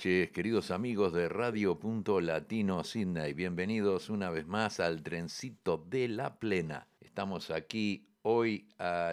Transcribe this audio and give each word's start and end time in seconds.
noches, 0.00 0.30
queridos 0.30 0.70
amigos 0.70 1.12
de 1.12 1.28
Radio 1.28 1.78
Punto 1.78 2.22
Latino 2.22 2.84
Sydney. 2.84 3.34
Bienvenidos 3.34 4.08
una 4.08 4.30
vez 4.30 4.46
más 4.46 4.80
al 4.80 5.02
trencito 5.02 5.76
de 5.76 6.08
la 6.08 6.38
plena. 6.38 6.88
Estamos 7.02 7.50
aquí 7.50 8.08
hoy 8.22 8.66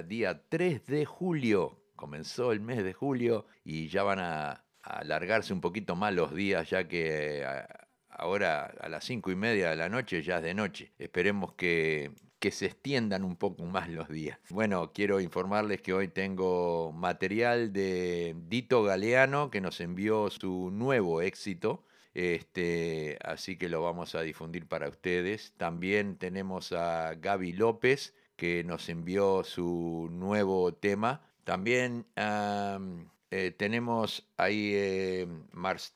día 0.07 0.43
3 0.47 0.85
de 0.85 1.03
julio. 1.03 1.83
Comenzó 1.97 2.53
el 2.53 2.61
mes 2.61 2.85
de 2.85 2.93
julio 2.93 3.47
y 3.65 3.89
ya 3.89 4.03
van 4.03 4.19
a, 4.19 4.51
a 4.81 4.99
alargarse 4.99 5.51
un 5.51 5.59
poquito 5.59 5.97
más 5.97 6.13
los 6.13 6.33
días, 6.33 6.69
ya 6.69 6.87
que 6.87 7.41
eh, 7.41 7.65
ahora 8.07 8.73
a 8.79 8.87
las 8.87 9.03
cinco 9.03 9.29
y 9.29 9.35
media 9.35 9.71
de 9.71 9.75
la 9.75 9.89
noche 9.89 10.23
ya 10.23 10.37
es 10.37 10.43
de 10.43 10.53
noche. 10.53 10.93
Esperemos 10.97 11.51
que, 11.55 12.11
que 12.47 12.51
se 12.51 12.67
extiendan 12.67 13.25
un 13.25 13.35
poco 13.35 13.65
más 13.65 13.89
los 13.89 14.07
días. 14.07 14.39
Bueno, 14.51 14.93
quiero 14.93 15.19
informarles 15.19 15.81
que 15.81 15.91
hoy 15.91 16.07
tengo 16.07 16.93
material 16.93 17.73
de 17.73 18.37
Dito 18.47 18.83
Galeano 18.83 19.51
que 19.51 19.59
nos 19.59 19.81
envió 19.81 20.29
su 20.29 20.71
nuevo 20.71 21.21
éxito. 21.21 21.83
Este, 22.13 23.19
así 23.21 23.57
que 23.57 23.67
lo 23.67 23.83
vamos 23.83 24.15
a 24.15 24.21
difundir 24.21 24.65
para 24.65 24.87
ustedes. 24.87 25.55
También 25.57 26.15
tenemos 26.15 26.71
a 26.71 27.15
Gaby 27.15 27.51
López 27.51 28.15
que 28.37 28.63
nos 28.63 28.87
envió 28.87 29.43
su 29.43 30.07
nuevo 30.09 30.73
tema. 30.73 31.29
También 31.43 32.05
am, 32.15 33.09
eh, 33.29 33.51
tenemos 33.51 34.25
ahí 34.37 34.71
eh, 34.73 35.27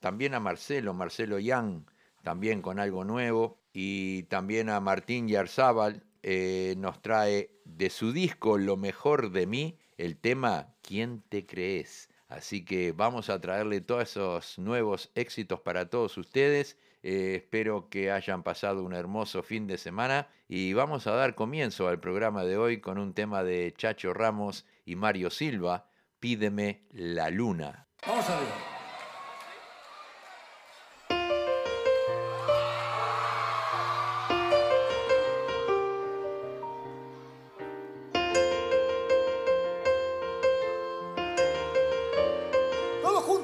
también 0.01 0.33
a 0.33 0.41
Marcelo, 0.41 0.93
Marcelo 0.93 1.39
Yang, 1.39 1.85
también 2.23 2.61
con 2.61 2.77
algo 2.77 3.05
nuevo. 3.05 3.57
Y 3.71 4.23
también 4.23 4.67
a 4.67 4.81
Martín 4.81 5.29
Yarzábal 5.29 6.03
eh, 6.23 6.75
nos 6.77 7.01
trae 7.01 7.51
de 7.65 7.89
su 7.89 8.11
disco 8.11 8.57
Lo 8.57 8.77
mejor 8.77 9.31
de 9.31 9.47
mí 9.47 9.77
el 9.97 10.17
tema 10.17 10.75
¿Quién 10.81 11.21
te 11.29 11.45
crees? 11.45 12.09
Así 12.31 12.63
que 12.63 12.93
vamos 12.93 13.29
a 13.29 13.41
traerle 13.41 13.81
todos 13.81 14.03
esos 14.03 14.57
nuevos 14.57 15.11
éxitos 15.15 15.59
para 15.59 15.89
todos 15.89 16.17
ustedes. 16.17 16.77
Eh, 17.03 17.33
espero 17.35 17.89
que 17.89 18.09
hayan 18.09 18.41
pasado 18.41 18.85
un 18.85 18.93
hermoso 18.93 19.43
fin 19.43 19.67
de 19.67 19.77
semana 19.77 20.29
y 20.47 20.71
vamos 20.71 21.07
a 21.07 21.11
dar 21.11 21.35
comienzo 21.35 21.89
al 21.89 21.99
programa 21.99 22.45
de 22.45 22.55
hoy 22.55 22.79
con 22.79 22.99
un 22.99 23.13
tema 23.13 23.43
de 23.43 23.73
Chacho 23.75 24.13
Ramos 24.13 24.65
y 24.85 24.95
Mario 24.95 25.29
Silva, 25.29 25.89
Pídeme 26.21 26.83
la 26.91 27.29
luna. 27.31 27.89
Vamos 28.07 28.29
a 28.29 28.39
ver. 28.39 28.70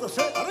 Todos 0.07 0.46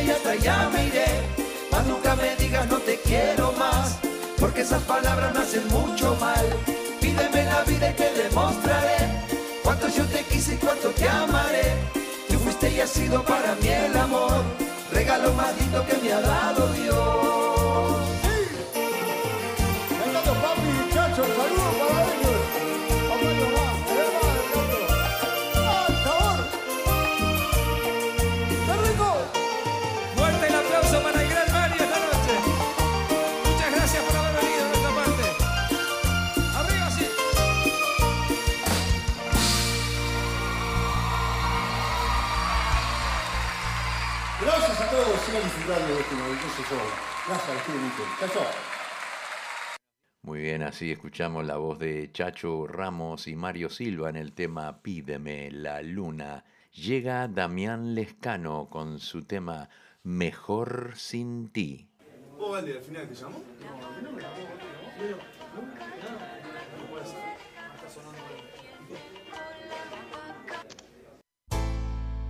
y 0.00 0.10
hasta 0.10 0.30
allá 0.30 0.70
me 0.72 0.86
iré. 0.86 1.06
Mas 1.70 1.86
nunca 1.86 2.16
me 2.16 2.36
digas 2.36 2.66
no 2.68 2.78
te 2.78 2.98
quiero 3.00 3.52
más, 3.52 3.98
porque 4.38 4.62
esas 4.62 4.82
palabras 4.84 5.34
me 5.34 5.40
hacen 5.40 5.66
mucho 5.68 6.16
mal. 6.20 6.46
Pídeme 7.00 7.44
la 7.44 7.62
vida 7.64 7.90
y 7.90 7.94
te 7.94 8.12
demostraré 8.14 8.98
cuánto 9.62 9.88
yo 9.88 10.04
te 10.06 10.22
quise 10.24 10.54
y 10.54 10.58
cuánto 10.58 10.88
te 10.90 11.08
amaré. 11.08 11.74
Tú 12.28 12.38
fuiste 12.38 12.70
y 12.70 12.80
has 12.80 12.90
sido 12.90 13.24
para 13.24 13.54
mí 13.56 13.68
el 13.68 13.96
amor, 13.96 14.42
regalo 14.92 15.32
más 15.34 15.56
lindo 15.58 15.84
que 15.86 15.96
me 15.98 16.12
ha 16.12 16.20
dado 16.20 16.72
Dios. 16.72 17.31
De 45.80 46.00
este 46.00 46.14
maravilloso 46.14 46.62
show. 46.68 46.78
Gracias, 47.26 47.54
los 47.54 47.62
quiero 47.62 47.80
mucho. 47.80 48.02
Chao, 48.20 48.28
chao. 48.28 48.72
Muy 50.22 50.40
bien, 50.40 50.62
así 50.62 50.92
escuchamos 50.92 51.46
la 51.46 51.56
voz 51.56 51.78
de 51.78 52.12
Chacho 52.12 52.66
Ramos 52.66 53.26
y 53.26 53.34
Mario 53.34 53.70
Silva 53.70 54.10
en 54.10 54.16
el 54.16 54.32
tema 54.34 54.82
Pídeme 54.82 55.50
la 55.50 55.82
luna. 55.82 56.44
Llega 56.72 57.26
Damián 57.26 57.94
Lescano 57.94 58.68
con 58.70 58.98
su 58.98 59.24
tema 59.24 59.68
Mejor 60.02 60.92
sin 60.96 61.48
ti. 61.48 61.88
¿Vos, 62.38 62.52
Valdi, 62.52 62.72
al 62.72 62.82
final 62.82 63.08
te 63.08 63.14
llamó? 63.14 63.42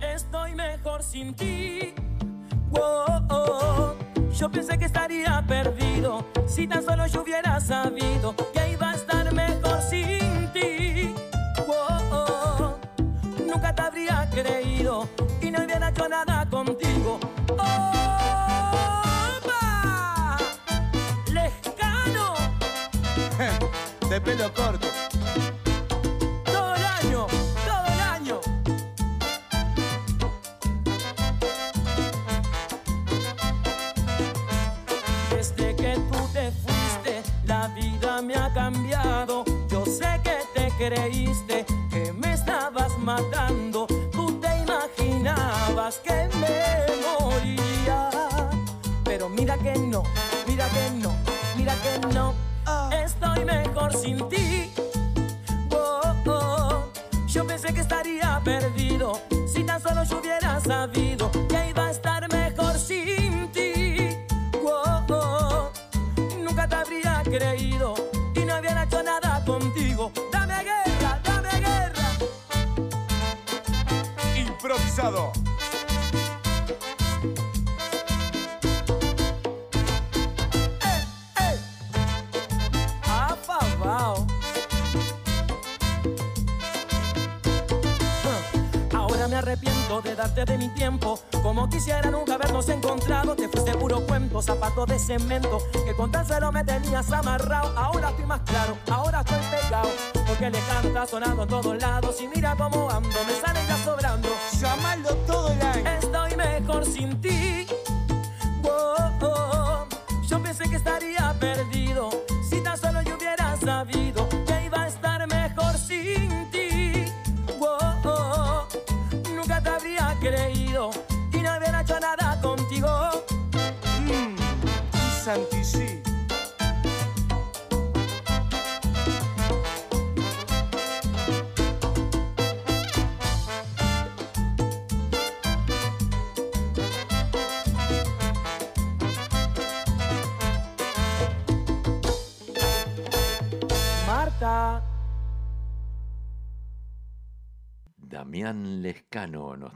Estoy 0.01 0.55
mejor 0.55 1.03
sin 1.03 1.35
ti. 1.35 1.93
Wow, 2.73 3.25
oh. 3.29 3.95
Yo 4.33 4.49
pensé 4.49 4.77
que 4.77 4.85
estaría 4.85 5.43
perdido 5.47 6.25
si 6.47 6.67
tan 6.67 6.83
solo 6.83 7.05
yo 7.07 7.21
hubiera 7.21 7.59
sabido 7.59 8.35
que 8.53 8.71
iba 8.71 8.91
a 8.91 8.95
estar 8.95 9.31
mejor 9.33 9.81
sin 9.81 10.51
ti. 10.53 11.13
Oh. 11.67 12.75
Nunca 13.45 13.73
te 13.75 13.81
habría 13.81 14.27
creído 14.31 15.07
y 15.41 15.51
no 15.51 15.63
hubiera 15.63 15.89
hecho 15.89 16.09
nada 16.09 16.49
contigo. 16.49 17.19
¡Opa! 17.51 17.67
Lescano. 21.31 22.33
De 24.09 24.19
pelo 24.19 24.51
corto. 24.53 25.02
Creíste 40.87 41.65
que 41.89 42.11
me 42.13 42.33
estabas 42.33 42.97
matando. 42.97 43.87
Tú 44.11 44.39
te 44.39 44.49
imaginabas 44.63 45.99
que 45.99 46.29
me 46.41 46.85
moriría. 47.05 48.09
Pero 49.03 49.29
mira 49.29 49.57
que 49.57 49.75
no, 49.75 50.03
mira 50.47 50.67
que 50.69 50.89
no, 51.01 51.15
mira 51.55 51.73
que 51.83 52.07
no. 52.13 52.33
Estoy 52.91 53.45
mejor 53.45 53.93
sin 53.95 54.27
ti. 54.29 54.71
Oh, 55.71 56.01
oh. 56.27 56.83
Yo 57.27 57.45
pensé 57.45 57.73
que 57.73 57.81
estaría 57.81 58.41
perdido 58.43 59.21
si 59.47 59.63
tan 59.63 59.81
solo 59.81 60.03
yo 60.03 60.19
hubiera 60.19 60.42
quisiera 91.73 92.11
nunca 92.11 92.35
habernos 92.35 92.69
encontrado. 92.69 93.35
Te 93.35 93.49
fuiste 93.49 93.73
puro 93.73 94.05
cuento, 94.05 94.41
zapato 94.41 94.85
de 94.85 94.99
cemento. 94.99 95.57
Que 95.85 95.93
con 95.95 96.11
tan 96.11 96.25
celo 96.25 96.51
me 96.51 96.63
tenías 96.63 97.11
amarrado. 97.11 97.77
Ahora 97.77 98.09
estoy 98.09 98.25
más 98.25 98.41
claro, 98.41 98.77
ahora 98.89 99.21
estoy 99.21 99.39
pegado. 99.51 99.89
Porque 100.27 100.49
le 100.49 100.59
canta 100.59 101.07
sonando 101.07 101.43
en 101.43 101.49
todos 101.49 101.81
lados. 101.81 102.21
Y 102.21 102.27
mira 102.27 102.55
cómo 102.55 102.89
ando, 102.89 103.09
me 103.27 103.33
sale 103.33 103.59
ya 103.67 103.77
sobrando. 103.83 104.29
Llamalo 104.59 105.09
todo 105.27 105.32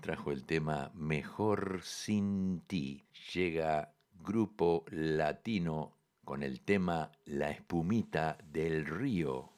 trajo 0.07 0.31
el 0.31 0.45
tema 0.45 0.89
Mejor 0.93 1.81
sin 1.83 2.61
ti. 2.65 3.03
Llega 3.33 3.93
Grupo 4.13 4.85
Latino 4.89 5.97
con 6.23 6.43
el 6.43 6.61
tema 6.61 7.11
La 7.25 7.51
espumita 7.51 8.37
del 8.41 8.85
río. 8.85 9.51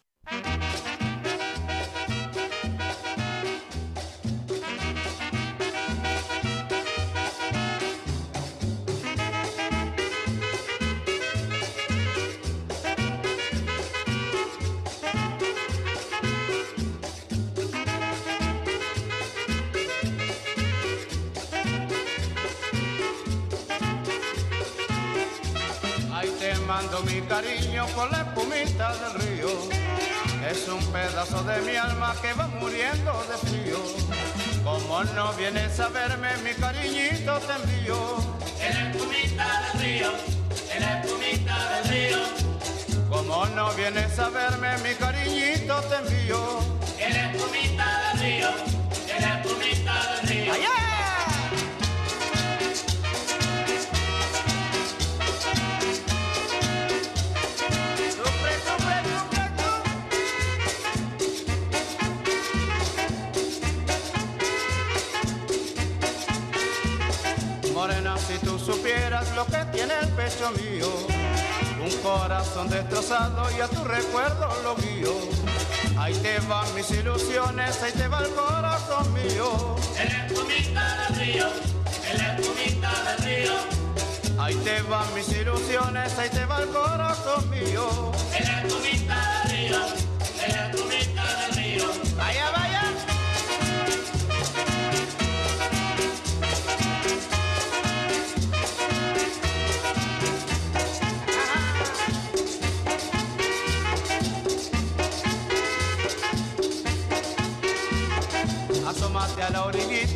Del 28.88 29.14
río. 29.16 29.50
Es 30.50 30.68
un 30.70 30.80
pedazo 30.94 31.44
de 31.44 31.60
mi 31.62 31.76
alma 31.76 32.16
que 32.22 32.32
va 32.34 32.48
muriendo 32.48 33.12
de 33.30 33.38
frío. 33.50 33.78
Como 34.64 35.04
no 35.04 35.34
vienes 35.34 35.78
a 35.82 35.90
verme, 35.90 36.30
mi 36.38 36.54
cariñito 36.54 37.40
te 37.40 37.54
envío. 37.56 38.18
En 38.62 38.74
la 38.76 38.90
espumita 38.92 39.46
del 39.74 39.82
río, 39.82 40.12
en 40.74 40.82
la 40.82 41.02
espumita 41.02 41.70
del 41.74 41.90
río, 41.90 42.18
Como 43.10 43.46
no 43.48 43.72
vienes 43.74 44.18
a 44.18 44.30
verme, 44.30 44.78
mi 44.78 44.96
cariñito 44.96 45.82
te 45.84 45.96
envío. 45.98 46.60
en 47.00 47.14
la 47.14 47.32
espumita 47.32 48.14
del 48.14 48.20
río, 48.22 48.50
en 49.16 49.22
la 49.22 49.42
espumita 49.42 49.94
del 50.16 50.28
río. 50.30 50.54
Sufre, 50.54 50.99
lo 69.40 69.46
que 69.46 69.64
tiene 69.72 69.94
el 70.02 70.10
pecho 70.10 70.52
mío, 70.52 70.92
un 71.82 71.98
corazón 72.04 72.70
destrozado 72.70 73.50
y 73.58 73.62
a 73.62 73.70
tu 73.70 73.82
recuerdo 73.86 74.50
lo 74.64 74.76
mío. 74.76 75.14
Ahí 75.98 76.14
te 76.16 76.40
van 76.40 76.68
mis 76.76 76.92
ilusiones, 76.92 77.82
ahí 77.82 77.94
te 77.94 78.10
va 78.10 78.20
el 78.20 78.32
corazón 78.32 79.14
mío. 79.14 79.78
En 79.98 80.10
la 80.10 80.26
espumita 80.26 80.84
del 80.98 81.20
río, 81.20 81.48
en 82.12 82.18
la 82.18 82.36
espumita 82.36 82.92
del 83.06 83.18
río, 83.28 83.54
Ahí 84.40 84.56
te 84.56 84.82
van 84.82 85.14
mis 85.14 85.30
ilusiones, 85.30 86.20
ahí 86.20 86.30
te 86.30 86.46
va 86.46 86.62
el 86.62 86.70
corazón 86.70 87.50
mío. 87.50 88.12
en 88.38 88.46
la 88.46 88.62
espumita 88.62 89.29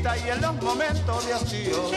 Y 0.04 0.30
en 0.30 0.42
los 0.42 0.62
momentos 0.62 1.26
de 1.26 1.34
hastío 1.34 1.90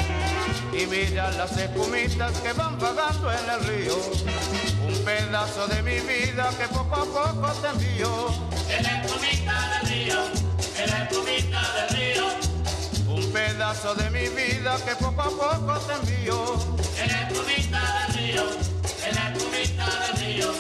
y 0.73 0.87
mira 0.87 1.29
las 1.33 1.57
espumitas 1.57 2.33
que 2.39 2.53
van 2.53 2.79
vagando 2.79 3.33
en 3.33 3.51
el 3.51 3.65
río. 3.67 3.97
Un 4.87 5.05
pedazo 5.05 5.67
de 5.67 5.83
mi 5.83 5.99
vida 5.99 6.49
que 6.57 6.69
poco 6.69 6.95
a 6.95 7.05
poco 7.05 7.53
te 7.61 7.69
envío. 7.69 8.29
En 8.71 8.83
la 8.85 9.03
espumita 9.03 9.55
del 9.71 9.91
río, 9.91 10.19
en 10.79 10.91
la 10.91 11.03
espumita 11.03 11.61
del 11.75 11.99
río, 11.99 12.25
Un 13.09 13.33
pedazo 13.33 13.95
de 13.97 14.11
mi 14.11 14.29
vida 14.29 14.77
que 14.85 14.95
poco 14.97 15.23
a 15.23 15.31
poco 15.31 15.81
te 15.81 15.95
envío. 15.95 16.55
en 17.03 17.09
la 17.13 17.29
espumita 17.29 18.07
del 18.07 18.15
río, 18.17 18.45
en 19.05 19.15
la 19.17 19.33
espumita 19.33 19.87
del 20.01 20.27
río, 20.27 20.53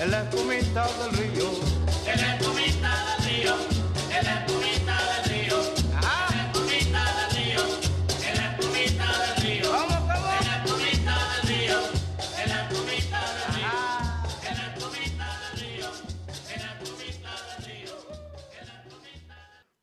en 0.00 0.10
la 0.10 0.22
espumita 0.22 0.86
del 0.98 1.12
río. 1.12 1.50
En 2.06 2.20
la 2.20 2.36
espumita 2.36 2.90
del 3.04 3.26
río, 3.28 3.54
en 4.16 4.24
la 4.24 4.44
espumita 4.44 4.96
del 5.12 5.24
río, 5.30 5.56
Ah, 6.02 6.28
en 6.30 6.36
la 6.36 6.44
espumita 6.46 7.02
del 7.16 7.30
río, 7.36 7.62
en 8.28 8.36
la 8.36 8.46
espumita 8.52 9.06
del 9.20 9.36
río, 9.44 9.70
¿Cómo, 9.70 9.96
cómo? 10.00 10.28
en 10.40 10.46
la 10.48 10.64
espumita 10.64 11.14
del 11.30 11.48
río, 11.48 11.78
en 12.42 12.48
la 12.48 12.62
espumita 12.62 13.20
del 13.20 13.54
río, 13.54 13.66
ah. 13.66 14.26
en 14.48 14.56
la 14.56 14.66
espumita 14.72 15.26
del 15.40 15.60
río, 15.60 15.88
en 16.54 16.62
la 16.62 16.72
espumita 16.72 17.30
del 17.44 17.64
río, 17.66 17.94
en 18.60 18.66
la 18.66 18.82
espumita 18.82 19.36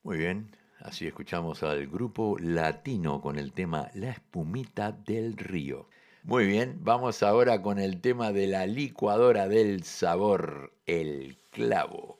Muy 0.03 0.17
bien, 0.17 0.55
así 0.81 1.05
escuchamos 1.07 1.61
al 1.63 1.87
grupo 1.87 2.37
latino 2.39 3.21
con 3.21 3.37
el 3.37 3.53
tema 3.53 3.89
La 3.93 4.09
espumita 4.09 4.91
del 4.91 5.37
río. 5.37 5.87
Muy 6.27 6.45
bien, 6.45 6.79
vamos 6.81 7.23
ahora 7.23 7.61
con 7.61 7.79
el 7.79 8.01
tema 8.01 8.33
de 8.33 8.47
la 8.47 8.65
licuadora 8.65 9.47
del 9.47 9.85
sabor, 9.85 10.73
el 10.85 11.37
clavo. 11.51 12.19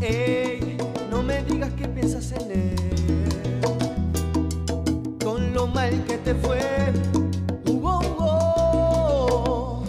Ey, 0.00 0.78
no 1.10 1.22
me 1.22 1.44
digas 1.44 1.70
que 1.74 1.86
piensas 1.86 2.32
en 2.32 2.50
él. 2.50 2.76
Con 5.22 5.52
lo 5.52 5.66
mal 5.66 6.02
que 6.06 6.16
te 6.16 6.34
fue. 6.34 6.62
Uh, 7.66 7.88
oh. 8.20 9.84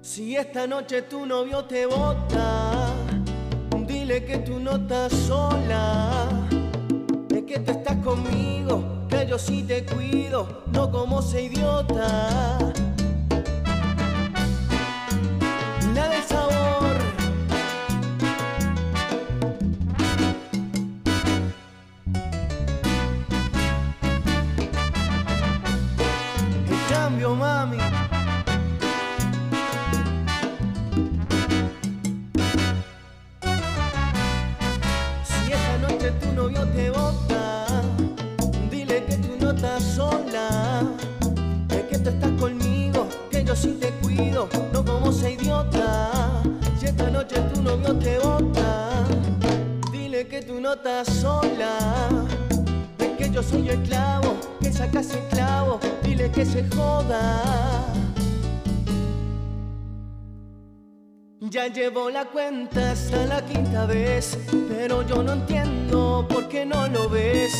Si 0.00 0.36
esta 0.36 0.66
noche 0.66 1.02
tu 1.02 1.26
novio 1.26 1.66
te 1.66 1.84
bota, 1.84 2.94
dile 3.86 4.24
que 4.24 4.38
tú 4.38 4.58
no 4.58 4.76
estás 4.76 5.12
sola. 5.12 6.37
Que 7.48 7.58
tú 7.60 7.72
estás 7.72 7.96
conmigo, 8.04 9.06
que 9.08 9.26
yo 9.26 9.38
sí 9.38 9.62
te 9.62 9.82
cuido, 9.82 10.64
no 10.70 10.90
como 10.90 11.20
ese 11.20 11.44
idiota. 11.44 12.58
Ya 61.68 61.74
llevo 61.74 62.08
la 62.08 62.24
cuenta 62.24 62.92
hasta 62.92 63.26
la 63.26 63.44
quinta 63.44 63.84
vez, 63.84 64.38
pero 64.70 65.06
yo 65.06 65.22
no 65.22 65.34
entiendo 65.34 66.26
por 66.26 66.48
qué 66.48 66.64
no 66.64 66.88
lo 66.88 67.10
ves. 67.10 67.52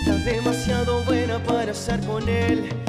Estás 0.00 0.22
demasiado 0.26 1.02
buena 1.04 1.42
para 1.42 1.70
estar 1.72 1.98
con 2.04 2.28
él. 2.28 2.83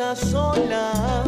Estás 0.00 0.30
sola, 0.30 1.24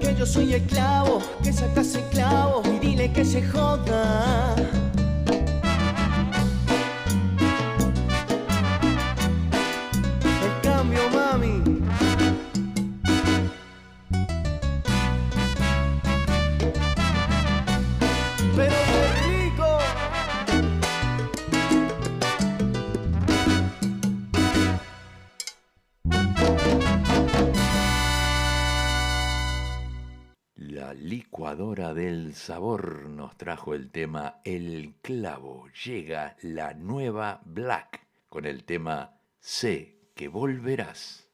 que 0.00 0.14
yo 0.16 0.26
soy 0.26 0.54
el 0.54 0.62
clavo, 0.62 1.22
que 1.40 1.52
sacas 1.52 1.94
el 1.94 2.02
clavo 2.06 2.62
y 2.64 2.84
dile 2.84 3.12
que 3.12 3.24
se 3.24 3.40
joda. 3.42 4.56
Nos 32.82 33.36
trajo 33.36 33.74
el 33.74 33.90
tema 33.90 34.40
El 34.44 34.94
clavo. 35.02 35.68
Llega 35.84 36.36
la 36.42 36.74
nueva 36.74 37.42
Black 37.44 38.06
con 38.28 38.46
el 38.46 38.64
tema 38.64 39.18
Sé 39.38 40.10
que 40.14 40.28
volverás. 40.28 41.30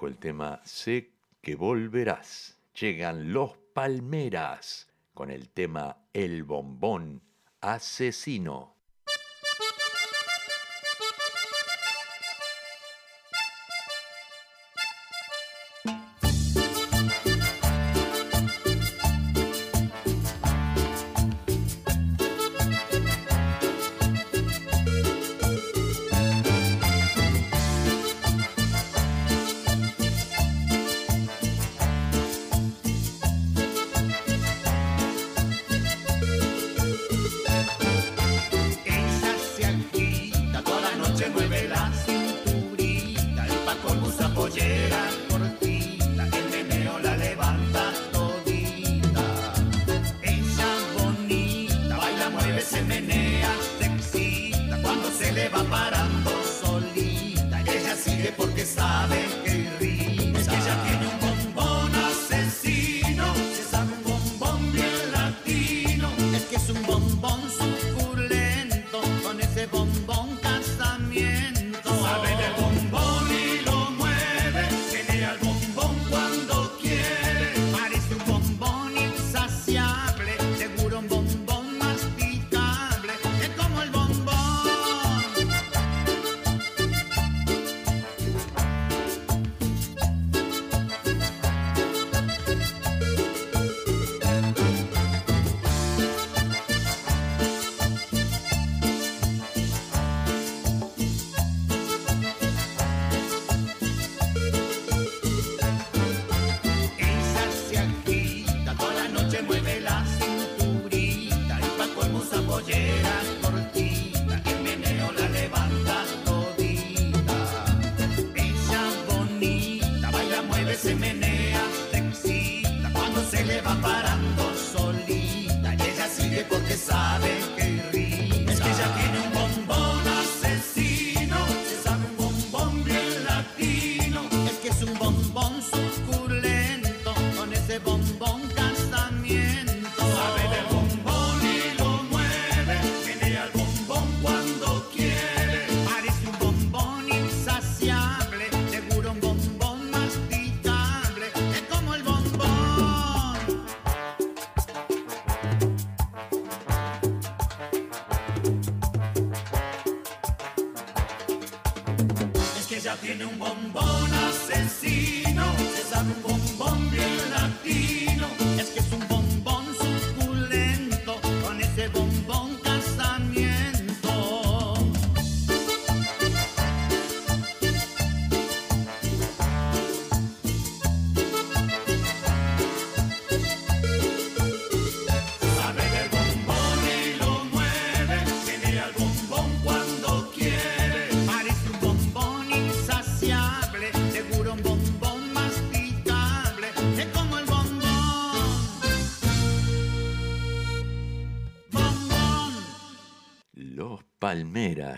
bajo 0.00 0.06
el 0.06 0.16
tema 0.16 0.62
Sé 0.64 1.12
que 1.42 1.56
volverás. 1.56 2.58
Llegan 2.74 3.34
los 3.34 3.58
Palmeras 3.74 4.88
con 5.12 5.30
el 5.30 5.50
tema 5.50 6.06
El 6.14 6.44
bombón 6.44 7.22
asesino. 7.60 8.79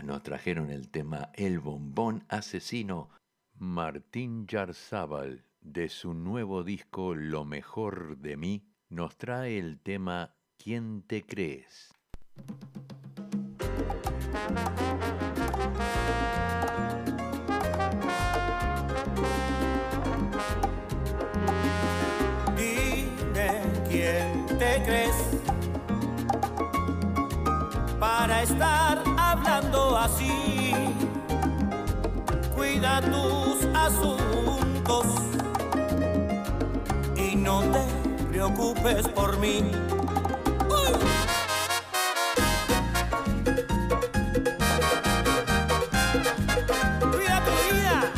nos 0.02 0.24
trajeron 0.24 0.70
el 0.70 0.88
tema 0.88 1.30
El 1.34 1.60
bombón 1.60 2.24
asesino 2.28 3.10
Martín 3.54 4.48
Yarzábal 4.48 5.44
de 5.60 5.88
su 5.88 6.14
nuevo 6.14 6.64
disco 6.64 7.14
Lo 7.14 7.44
mejor 7.44 8.16
de 8.18 8.36
mí 8.36 8.64
nos 8.88 9.16
trae 9.16 9.60
el 9.60 9.78
tema 9.78 10.34
¿Quién 10.58 11.02
te 11.02 11.22
crees? 11.22 11.92
Dime 22.56 23.62
quién 23.88 24.58
te 24.58 24.82
crees 24.84 25.41
para 28.02 28.42
estar 28.42 29.00
hablando 29.16 29.96
así. 29.96 30.74
Cuida 32.52 33.00
tus 33.00 33.64
asuntos 33.76 35.06
y 37.14 37.36
no 37.36 37.60
te 37.60 37.86
preocupes 38.28 39.06
por 39.06 39.38
mí. 39.38 39.70
Cuida 47.12 47.40
tu 47.46 47.54
vida 47.70 48.12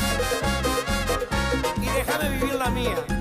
y 1.79 1.85
déjame 1.85 2.29
vivir 2.29 2.55
la 2.55 2.69
mía. 2.71 3.14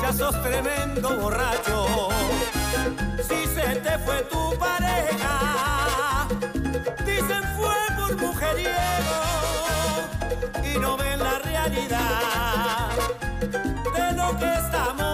ya 0.00 0.12
sos 0.12 0.42
tremendo 0.42 1.16
borracho. 1.16 2.08
Si 3.22 3.46
se 3.46 3.76
te 3.76 3.98
fue 3.98 4.22
tu 4.30 4.58
pareja, 4.58 6.26
dicen 7.04 7.42
fue 7.56 7.76
por 7.96 8.16
mujeriego 8.16 9.18
y 10.62 10.78
no 10.78 10.96
ven 10.96 11.18
la 11.18 11.38
realidad 11.38 12.90
de 13.94 14.12
lo 14.12 14.38
que 14.38 14.54
estamos. 14.54 15.09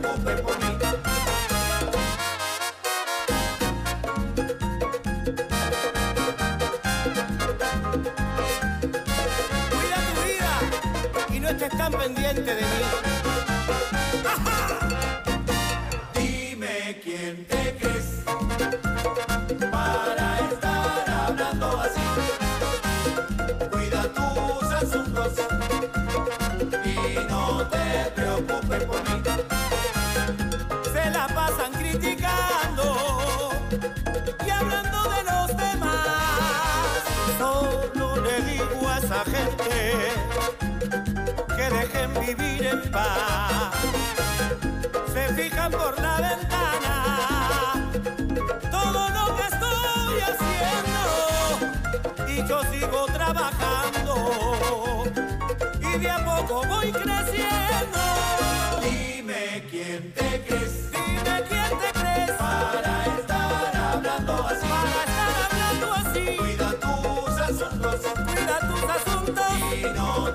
por 0.00 0.58
mí. 0.58 0.78
Cuida 9.70 9.98
tu 10.06 10.22
vida 10.22 10.52
y 11.30 11.40
no 11.40 11.48
estés 11.50 11.76
tan 11.76 11.92
pendiente 11.92 12.54
de 12.54 12.62
mí. 12.62 12.81
esa 39.12 39.24
gente 39.24 39.76
que 41.56 41.70
dejen 41.70 42.10
vivir 42.26 42.66
en 42.66 42.90
paz. 42.90 43.74
Se 45.12 45.34
fijan 45.34 45.70
por 45.70 46.00
la 46.00 46.16
ventana 46.20 47.74
todo 48.70 49.08
lo 49.10 49.36
que 49.36 49.42
estoy 49.52 50.20
haciendo 50.30 51.00
y 52.28 52.48
yo 52.48 52.62
sigo 52.72 53.06
trabajando 53.06 54.14
y 55.80 55.98
de 55.98 56.10
a 56.10 56.24
poco 56.24 56.66
voy 56.66 56.90
creciendo. 56.92 58.00
Dime 58.82 59.64
quién 59.70 60.12
te 60.12 60.40
creció. 60.46 60.71
los 68.82 68.90
asuntos. 68.90 69.44
Y 69.76 69.82
no 69.94 70.31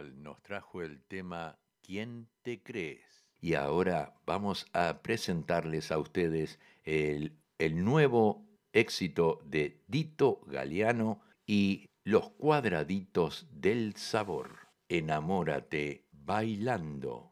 Nos 0.00 0.42
trajo 0.42 0.82
el 0.82 1.02
tema 1.02 1.58
¿Quién 1.82 2.28
te 2.42 2.62
crees? 2.62 3.26
Y 3.40 3.54
ahora 3.54 4.14
vamos 4.24 4.66
a 4.72 5.02
presentarles 5.02 5.90
a 5.90 5.98
ustedes 5.98 6.60
el, 6.84 7.36
el 7.58 7.84
nuevo 7.84 8.46
éxito 8.72 9.40
de 9.44 9.82
Dito 9.88 10.40
Galeano 10.46 11.20
y 11.46 11.90
Los 12.04 12.30
cuadraditos 12.30 13.46
del 13.52 13.96
sabor. 13.96 14.68
Enamórate 14.88 16.06
bailando. 16.12 17.31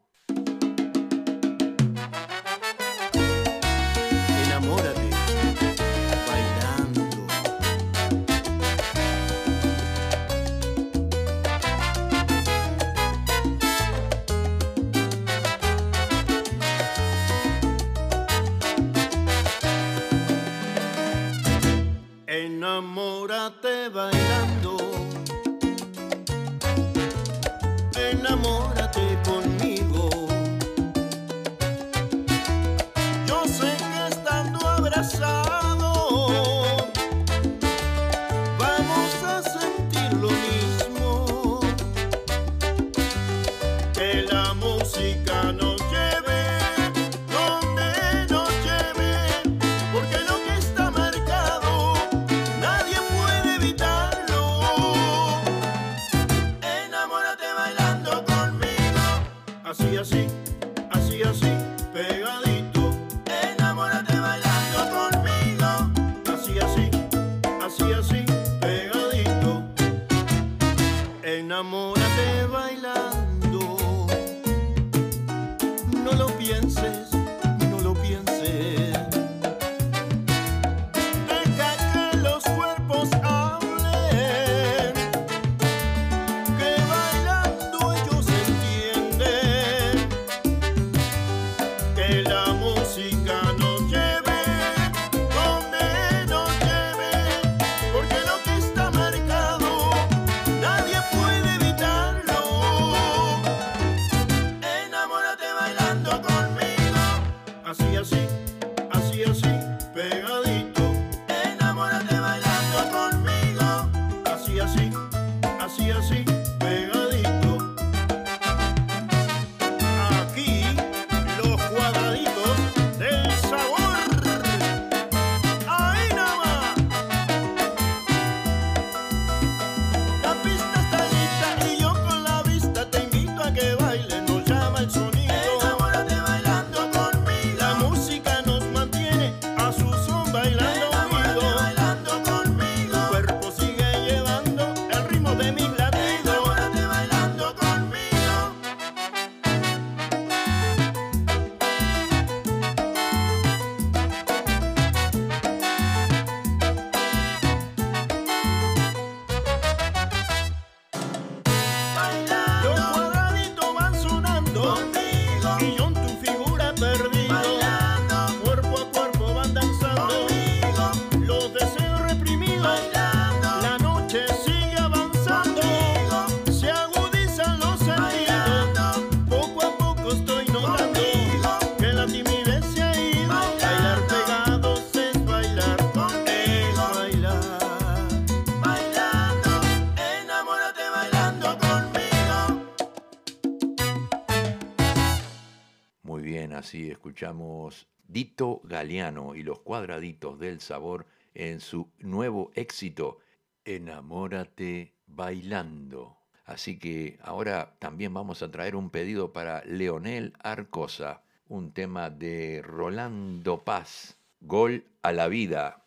Galeano 198.63 199.35
y 199.35 199.43
los 199.43 199.59
cuadraditos 199.59 200.39
del 200.39 200.59
sabor 200.59 201.05
en 201.33 201.59
su 201.59 201.89
nuevo 201.99 202.51
éxito, 202.55 203.19
Enamórate 203.63 204.93
bailando. 205.05 206.17
Así 206.45 206.79
que 206.79 207.19
ahora 207.21 207.75
también 207.79 208.13
vamos 208.13 208.41
a 208.41 208.51
traer 208.51 208.75
un 208.75 208.89
pedido 208.89 209.31
para 209.31 209.63
Leonel 209.65 210.33
Arcosa, 210.39 211.21
un 211.47 211.71
tema 211.71 212.09
de 212.09 212.61
Rolando 212.63 213.63
Paz, 213.63 214.17
Gol 214.39 214.83
a 215.03 215.11
la 215.11 215.27
vida. 215.27 215.83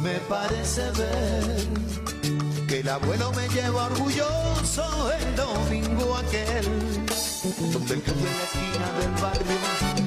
Me 0.00 0.20
parece 0.28 0.82
ver 0.92 1.87
que 2.68 2.80
el 2.80 2.88
abuelo 2.88 3.32
me 3.32 3.48
lleva 3.48 3.86
orgulloso 3.86 5.10
el 5.12 5.36
domingo 5.36 6.16
aquel, 6.18 6.64
donde 7.72 7.94
el 7.94 8.02
la 8.02 8.44
esquina 8.44 8.88
del 8.98 9.12
barrio 9.22 9.58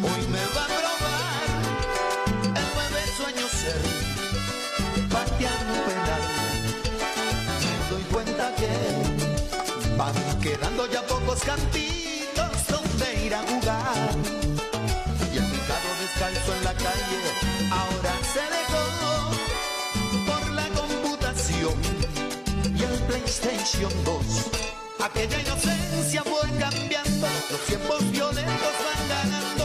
hoy 0.04 0.28
me 0.28 0.44
va 0.56 0.64
a 0.64 0.72
probar 0.78 1.48
el 2.56 2.68
nueve 2.76 3.02
sueño 3.18 3.48
ser 3.48 3.82
pateando 5.10 5.74
un 5.74 5.82
penal. 5.90 6.24
Me 7.62 7.90
doy 7.90 8.04
cuenta 8.14 8.56
que 8.56 8.72
van 9.98 10.40
quedando 10.40 10.86
ya 10.92 11.02
pocos 11.08 11.40
cantitos 11.40 12.68
donde 12.70 13.26
ir 13.26 13.34
a 13.34 13.40
jugar. 13.40 13.61
PlayStation 23.42 23.92
2. 24.06 24.52
Aquella 25.00 25.40
inocencia 25.40 26.24
fue 26.24 26.42
cambiando, 26.60 27.28
los 27.50 27.62
tiempos 27.66 28.12
violentos 28.12 28.74
van 28.86 29.10
ganando. 29.10 29.61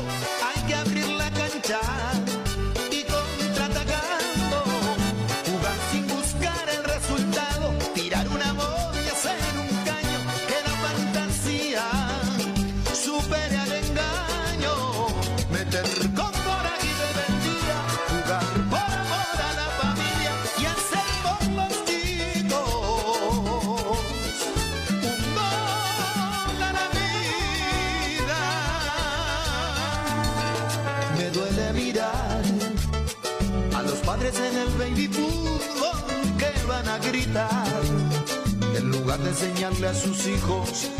A 39.84 39.92
sus 39.92 40.26
hijos 40.26 40.90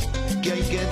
que 0.43 0.53
hay 0.53 0.63
que 0.63 0.85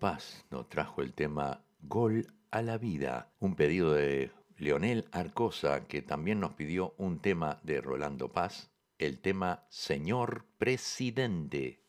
Paz 0.00 0.46
nos 0.50 0.66
trajo 0.70 1.02
el 1.02 1.12
tema 1.12 1.62
Gol 1.82 2.26
a 2.50 2.62
la 2.62 2.78
vida, 2.78 3.34
un 3.38 3.54
pedido 3.54 3.92
de 3.92 4.32
Leonel 4.56 5.06
Arcosa 5.12 5.84
que 5.86 6.00
también 6.00 6.40
nos 6.40 6.54
pidió 6.54 6.94
un 6.96 7.20
tema 7.20 7.60
de 7.62 7.82
Rolando 7.82 8.32
Paz, 8.32 8.70
el 8.98 9.20
tema 9.20 9.66
Señor 9.68 10.46
Presidente. 10.56 11.84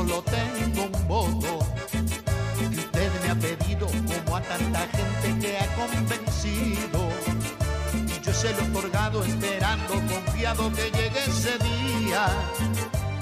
Solo 0.00 0.22
tengo 0.22 0.84
un 0.84 1.08
voto. 1.08 1.58
Y 2.60 2.78
usted 2.78 3.10
me 3.22 3.30
ha 3.30 3.34
pedido, 3.34 3.86
como 3.86 4.36
a 4.36 4.40
tanta 4.40 4.80
gente 4.96 5.46
que 5.46 5.58
ha 5.58 5.66
convencido. 5.76 7.00
Y 8.08 8.24
yo 8.24 8.32
se 8.32 8.52
lo 8.54 8.60
he 8.60 8.70
otorgado 8.70 9.24
esperando, 9.24 9.94
confiado 9.94 10.72
que 10.72 10.90
llegue 10.90 11.20
ese 11.26 11.58
día. 11.58 12.28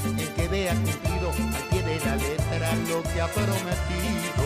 El 0.05 0.29
que 0.35 0.49
vea 0.49 0.75
cumplido 0.75 1.31
al 1.57 1.65
pie 1.69 1.83
de 1.83 2.01
la 2.07 2.17
letra 2.17 2.75
lo 2.89 3.03
que 3.03 3.21
ha 3.21 3.27
prometido. 3.27 4.45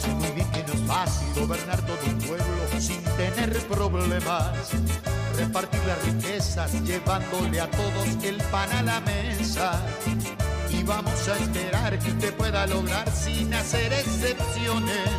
Sé 0.00 0.08
muy 0.14 0.30
bien 0.32 0.50
que 0.50 0.64
no 0.64 0.72
es 0.72 0.80
fácil 0.80 1.28
gobernar 1.36 1.80
todo 1.82 1.98
un 2.06 2.18
pueblo 2.18 2.56
tener 3.16 3.58
problemas. 3.68 4.70
Repartir 5.36 5.80
las 5.86 6.02
riquezas 6.06 6.72
llevándole 6.82 7.60
a 7.60 7.70
todos 7.70 8.24
el 8.24 8.36
pan 8.50 8.72
a 8.72 8.82
la 8.82 9.00
mesa. 9.00 9.82
Vamos 10.86 11.28
a 11.28 11.36
esperar 11.36 11.98
que 11.98 12.10
usted 12.12 12.32
pueda 12.34 12.64
lograr 12.68 13.10
sin 13.10 13.52
hacer 13.52 13.92
excepciones. 13.92 15.10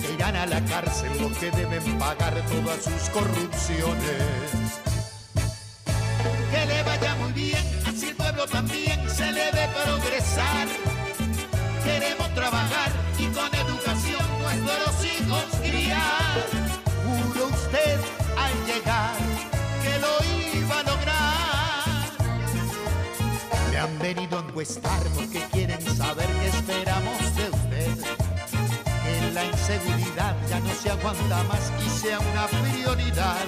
Que 0.00 0.12
irán 0.14 0.34
a 0.34 0.44
la 0.46 0.60
cárcel 0.64 1.12
los 1.20 1.32
que 1.38 1.52
deben 1.52 1.98
pagar 1.98 2.34
todas 2.46 2.82
sus 2.82 3.08
corrupciones. 3.10 4.80
Que 6.50 6.66
le 6.66 6.82
vaya 6.82 7.14
muy 7.14 7.32
bien, 7.32 7.64
así 7.86 8.08
el 8.08 8.16
pueblo 8.16 8.44
también 8.46 9.08
se 9.08 9.30
le 9.30 9.52
ve 9.52 9.68
progresar. 9.84 10.66
Queremos 11.84 12.34
trabajar 12.34 12.90
y 13.20 13.26
con 13.26 13.54
educación 13.54 14.24
nuestros 14.42 15.04
hijos 15.04 15.44
criar. 15.62 16.46
Juro 17.04 17.46
usted 17.46 18.00
al 18.36 18.66
llegar 18.66 19.15
venido 24.14 24.38
a 24.38 24.42
encuestar 24.42 25.02
porque 25.16 25.40
quieren 25.50 25.80
saber 25.96 26.28
qué 26.38 26.46
esperamos 26.46 27.18
de 27.34 27.50
usted. 27.50 27.96
Que 29.02 29.30
la 29.32 29.44
inseguridad 29.44 30.36
ya 30.48 30.60
no 30.60 30.72
se 30.74 30.90
aguanta 30.90 31.42
más 31.44 31.72
y 31.84 31.90
sea 31.90 32.20
una 32.20 32.46
prioridad. 32.46 33.44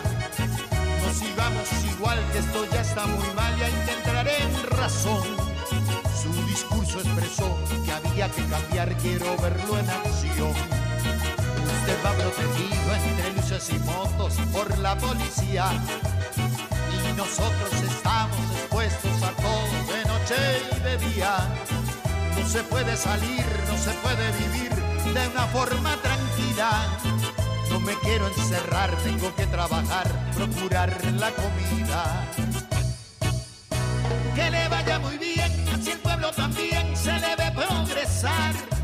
No 1.03 1.15
sigamos 1.15 1.69
igual 1.95 2.19
que 2.33 2.39
esto 2.39 2.67
ya 2.73 2.81
está 2.81 3.07
muy 3.07 3.29
mal, 3.37 3.57
ya 3.57 3.69
intentaré 3.69 4.43
en 4.43 4.67
razón. 4.77 5.23
Su 6.21 6.33
discurso 6.47 6.99
expresó 7.01 7.57
que 7.85 7.93
había 7.93 8.29
que 8.29 8.45
cambiar, 8.47 8.97
quiero 8.97 9.37
verlo 9.37 9.79
en 9.79 9.89
acción. 9.89 10.55
Usted 11.79 11.99
va 12.05 12.13
protegido 12.15 12.89
entre 12.97 13.33
luces 13.35 13.71
y 13.71 13.79
motos 13.91 14.35
por 14.53 14.77
la 14.79 14.99
policía. 14.99 15.71
Y 17.07 17.17
nosotros 17.17 17.73
estamos 17.75 18.51
expuestos 18.57 19.23
a 19.23 19.31
todo 19.41 19.98
noche 20.29 20.63
y. 21.17 22.41
No 22.41 22.49
se 22.49 22.63
puede 22.65 22.97
salir, 22.97 23.45
no 23.69 23.77
se 23.77 23.91
puede 24.03 24.31
vivir 24.33 24.75
de 25.15 25.29
una 25.29 25.47
forma 25.47 25.97
tranquila. 26.03 26.71
No 27.71 27.81
me 27.81 27.95
quiero 27.97 28.29
encerrar, 28.29 28.91
tengo 29.05 29.35
que 29.35 29.47
trabajar, 29.47 30.07
procurar 30.35 30.91
la 31.19 31.31
comida. 31.31 32.27
Que 34.35 34.51
le 34.51 34.69
vaya 34.69 34.99
muy 34.99 35.19
bien, 35.19 35.69
así 35.75 35.91
el 35.91 35.99
pueblo 35.99 36.31
también 36.33 36.97
se 36.97 37.13
debe 37.13 37.51
progresar. 37.55 38.78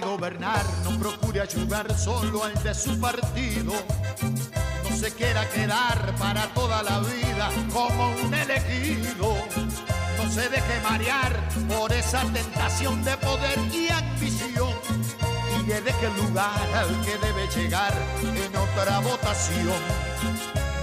Gobernar 0.00 0.64
no 0.84 0.98
procure 0.98 1.40
ayudar 1.40 1.96
solo 1.98 2.44
al 2.44 2.54
de 2.62 2.74
su 2.74 3.00
partido. 3.00 3.72
No 4.88 4.96
se 4.96 5.10
quiera 5.12 5.48
quedar 5.48 6.14
para 6.18 6.46
toda 6.54 6.82
la 6.82 7.00
vida 7.00 7.48
como 7.72 8.10
un 8.10 8.34
elegido. 8.34 9.36
No 10.18 10.30
se 10.30 10.48
deje 10.48 10.80
marear 10.82 11.48
por 11.68 11.92
esa 11.92 12.20
tentación 12.24 13.02
de 13.04 13.16
poder 13.18 13.58
y 13.72 13.88
ambición. 13.88 14.74
Y 15.60 15.64
deje 15.64 16.10
lugar 16.22 16.68
al 16.74 16.88
que 17.02 17.16
debe 17.18 17.48
llegar 17.56 17.94
en 18.22 18.56
otra 18.56 19.00
votación. 19.00 19.80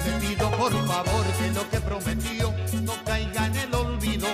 Le 0.06 0.28
pido 0.28 0.50
por 0.52 0.72
favor 0.88 1.26
que 1.40 1.52
lo 1.52 1.70
que 1.70 1.80
prometió 1.82 2.54
no 2.82 2.94
caiga 3.06 3.46
en 3.46 3.56
el 3.58 3.76
olvido. 3.76 4.28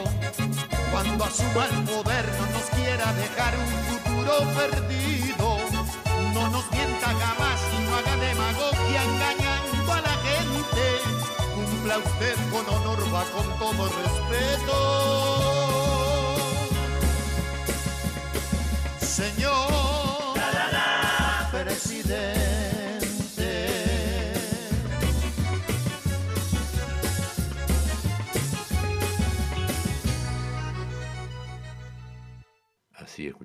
Cuando 0.91 1.23
asuma 1.25 1.65
el 1.65 1.83
poder 1.83 2.25
no 2.39 2.57
nos 2.57 2.69
quiera 2.75 3.13
dejar 3.13 3.53
un 3.55 3.67
futuro 3.67 4.08
perdido. 4.25 5.57
No 6.33 6.49
nos 6.49 6.71
mienta 6.71 7.07
jamás 7.07 7.59
y 7.75 7.83
no 7.83 7.95
haga 7.95 8.15
demagogia 8.15 9.03
engañando 9.03 9.93
a 9.93 10.01
la 10.01 10.15
gente. 10.27 10.83
Cumpla 11.55 11.97
usted 11.97 12.35
con 12.51 12.65
honor, 12.75 12.99
va 13.13 13.23
con 13.25 13.47
todo 13.59 13.89
respeto. 14.03 14.75
Señor 18.99 19.88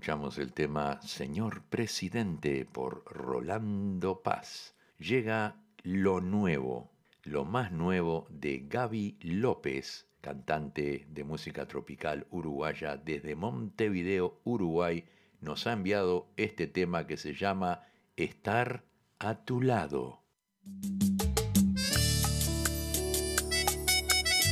escuchamos 0.05 0.36
el 0.36 0.52
tema 0.52 1.00
Señor 1.00 1.62
Presidente 1.62 2.66
por 2.66 3.05
Rolando 3.07 4.20
Paz. 4.22 4.74
Llega 4.98 5.57
lo 5.82 6.20
nuevo, 6.20 6.90
lo 7.22 7.46
más 7.46 7.72
nuevo 7.72 8.26
de 8.28 8.66
Gaby 8.68 9.16
López, 9.22 10.07
cantante 10.20 11.07
de 11.09 11.24
música 11.24 11.66
tropical 11.66 12.26
uruguaya 12.30 12.98
desde 12.98 13.34
Montevideo, 13.34 14.42
Uruguay, 14.44 15.07
nos 15.40 15.66
ha 15.66 15.72
enviado 15.72 16.28
este 16.36 16.66
tema 16.66 17.07
que 17.07 17.16
se 17.16 17.32
llama 17.32 17.80
Estar 18.14 18.84
a 19.18 19.42
tu 19.46 19.62
lado. 19.62 20.20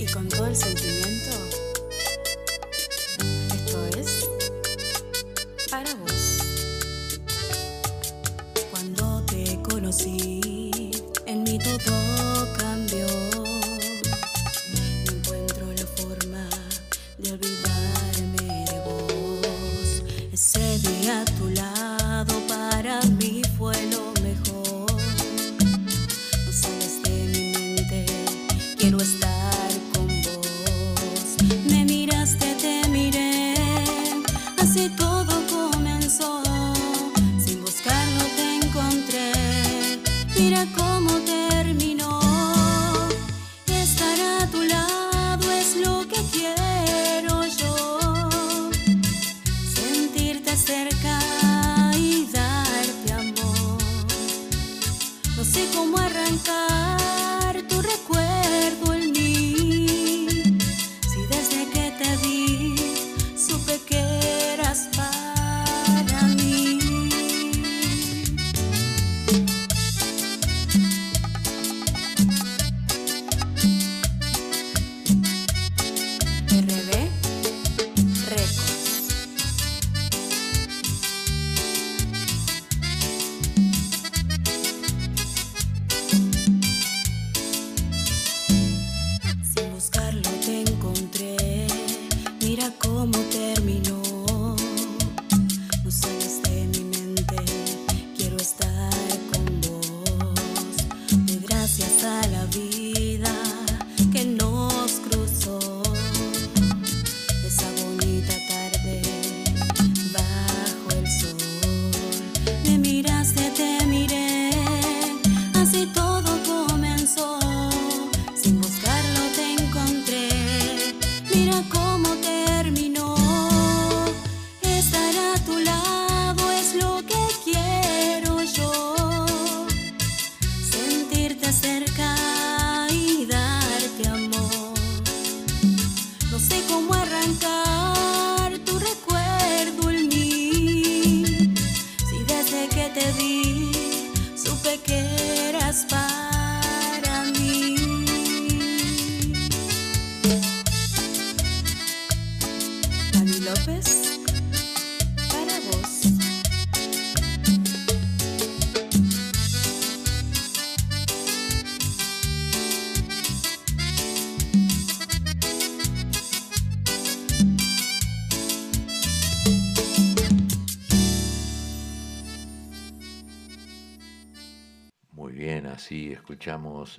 Y 0.01 0.07
con 0.15 0.31
todo 0.31 0.47
el 0.47 0.57
sentimiento, 0.57 1.42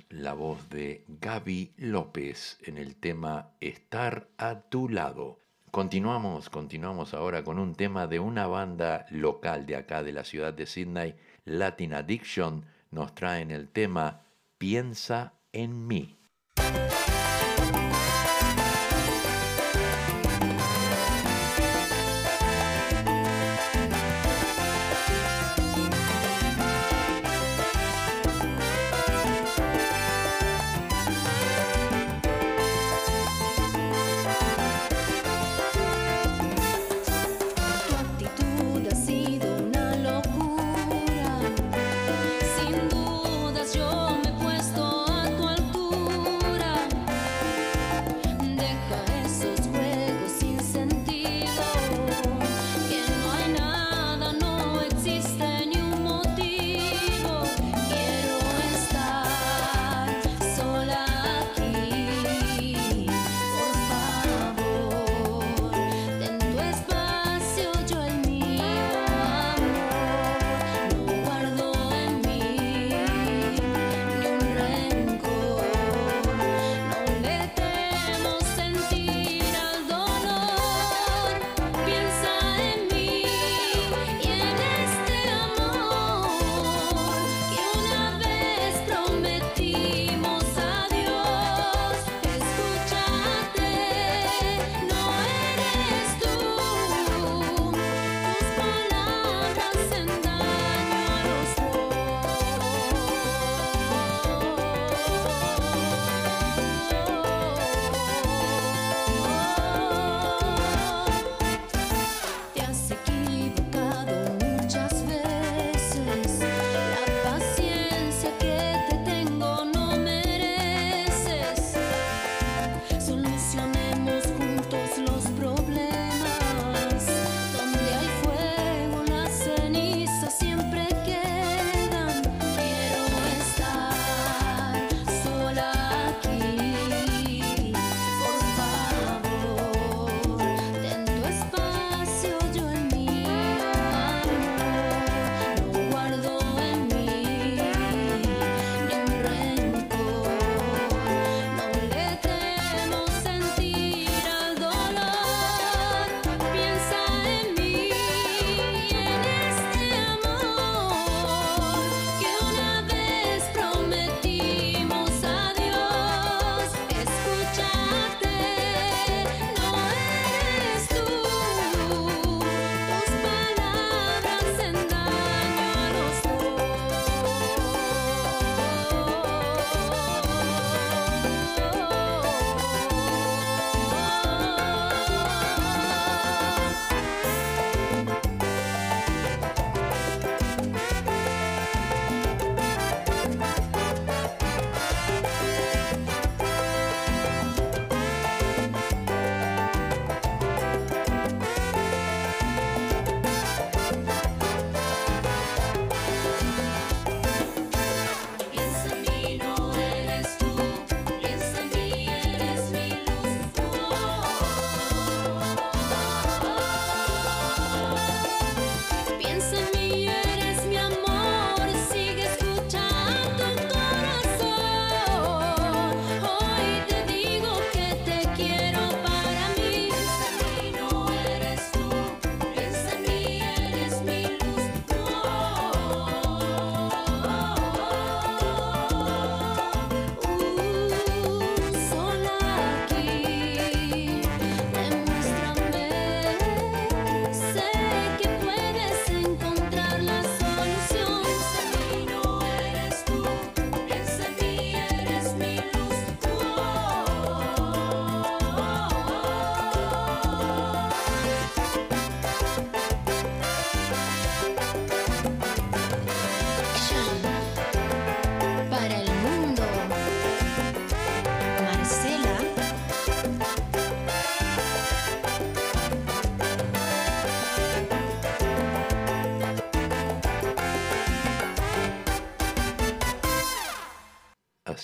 la 0.08 0.32
voz 0.32 0.68
de 0.70 1.04
Gaby 1.08 1.74
López 1.76 2.58
en 2.62 2.78
el 2.78 2.96
tema 2.96 3.50
Estar 3.60 4.28
a 4.38 4.62
tu 4.62 4.88
lado. 4.88 5.40
Continuamos, 5.70 6.48
continuamos 6.48 7.12
ahora 7.12 7.44
con 7.44 7.58
un 7.58 7.74
tema 7.74 8.06
de 8.06 8.18
una 8.18 8.46
banda 8.46 9.06
local 9.10 9.66
de 9.66 9.76
acá 9.76 10.02
de 10.02 10.12
la 10.12 10.24
ciudad 10.24 10.54
de 10.54 10.66
Sydney, 10.66 11.16
Latin 11.44 11.94
Addiction, 11.94 12.64
nos 12.90 13.14
traen 13.14 13.50
el 13.50 13.68
tema 13.68 14.22
Piensa 14.56 15.34
en 15.52 15.86
mí. 15.86 16.16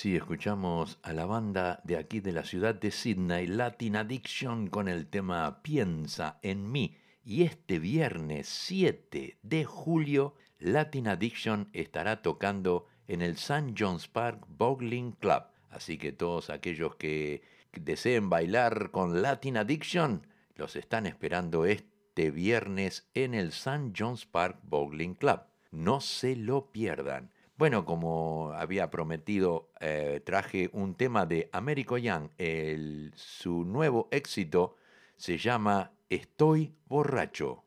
Así 0.00 0.16
escuchamos 0.16 0.98
a 1.02 1.12
la 1.12 1.26
banda 1.26 1.82
de 1.84 1.98
aquí 1.98 2.20
de 2.20 2.32
la 2.32 2.42
ciudad 2.42 2.74
de 2.74 2.90
Sydney, 2.90 3.46
Latin 3.46 3.96
Addiction, 3.96 4.68
con 4.68 4.88
el 4.88 5.06
tema 5.08 5.60
Piensa 5.62 6.38
en 6.40 6.72
mí. 6.72 6.96
Y 7.22 7.42
este 7.42 7.78
viernes 7.78 8.48
7 8.48 9.36
de 9.42 9.64
julio, 9.66 10.36
Latin 10.58 11.06
Addiction 11.06 11.68
estará 11.74 12.22
tocando 12.22 12.86
en 13.08 13.20
el 13.20 13.32
St. 13.32 13.74
John's 13.78 14.08
Park 14.08 14.46
Bowling 14.48 15.12
Club. 15.12 15.42
Así 15.68 15.98
que 15.98 16.12
todos 16.12 16.48
aquellos 16.48 16.96
que 16.96 17.42
deseen 17.78 18.30
bailar 18.30 18.92
con 18.92 19.20
Latin 19.20 19.58
Addiction, 19.58 20.26
los 20.54 20.76
están 20.76 21.04
esperando 21.04 21.66
este 21.66 22.30
viernes 22.30 23.06
en 23.12 23.34
el 23.34 23.48
St. 23.48 23.92
John's 23.94 24.24
Park 24.24 24.60
Bowling 24.62 25.12
Club. 25.12 25.40
No 25.72 26.00
se 26.00 26.36
lo 26.36 26.72
pierdan. 26.72 27.30
Bueno, 27.60 27.84
como 27.84 28.52
había 28.56 28.88
prometido, 28.88 29.68
eh, 29.80 30.22
traje 30.24 30.70
un 30.72 30.94
tema 30.94 31.26
de 31.26 31.50
Américo 31.52 31.98
Young. 31.98 32.30
El- 32.38 33.12
su 33.16 33.66
nuevo 33.66 34.08
éxito 34.12 34.76
se 35.18 35.36
llama 35.36 35.90
Estoy 36.08 36.74
borracho. 36.86 37.62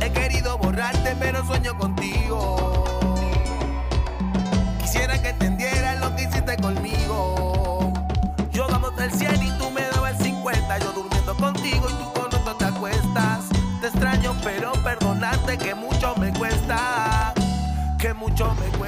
He 0.00 0.12
querido 0.12 0.56
borrarte, 0.56 1.16
pero 1.18 1.44
sueño 1.44 1.76
contigo. 1.76 2.84
Quisiera 4.82 5.20
que 5.20 5.30
entendieras 5.30 5.98
lo 6.00 6.14
que 6.14 6.22
hiciste 6.22 6.56
conmigo. 6.58 7.92
Yo 8.52 8.68
damos 8.68 8.96
el 9.00 9.10
100 9.10 9.42
y 9.42 9.58
tú 9.58 9.68
me 9.72 9.82
dabas 9.82 10.20
el 10.20 10.26
50. 10.26 10.78
Yo 10.78 10.92
durmiendo 10.92 11.34
contigo 11.34 11.86
y 11.90 11.94
tú 12.04 12.12
con 12.14 12.26
otro 12.26 12.54
te 12.54 12.66
acuestas. 12.66 13.48
Te 13.80 13.88
extraño, 13.88 14.32
pero 14.44 14.72
perdonarte 14.84 15.58
que 15.58 15.74
mucho. 15.74 15.93
Que 18.34 18.42
mucho 18.42 18.83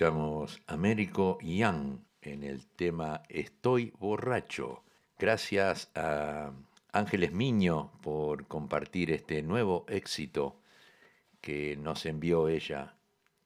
escuchamos 0.00 0.62
Américo 0.66 1.36
Young 1.42 1.98
en 2.22 2.42
el 2.42 2.66
tema 2.68 3.22
Estoy 3.28 3.92
borracho. 3.98 4.82
Gracias 5.18 5.90
a 5.94 6.52
Ángeles 6.90 7.32
Miño 7.32 7.90
por 8.00 8.46
compartir 8.46 9.10
este 9.10 9.42
nuevo 9.42 9.84
éxito 9.90 10.56
que 11.42 11.76
nos 11.76 12.06
envió 12.06 12.48
ella 12.48 12.94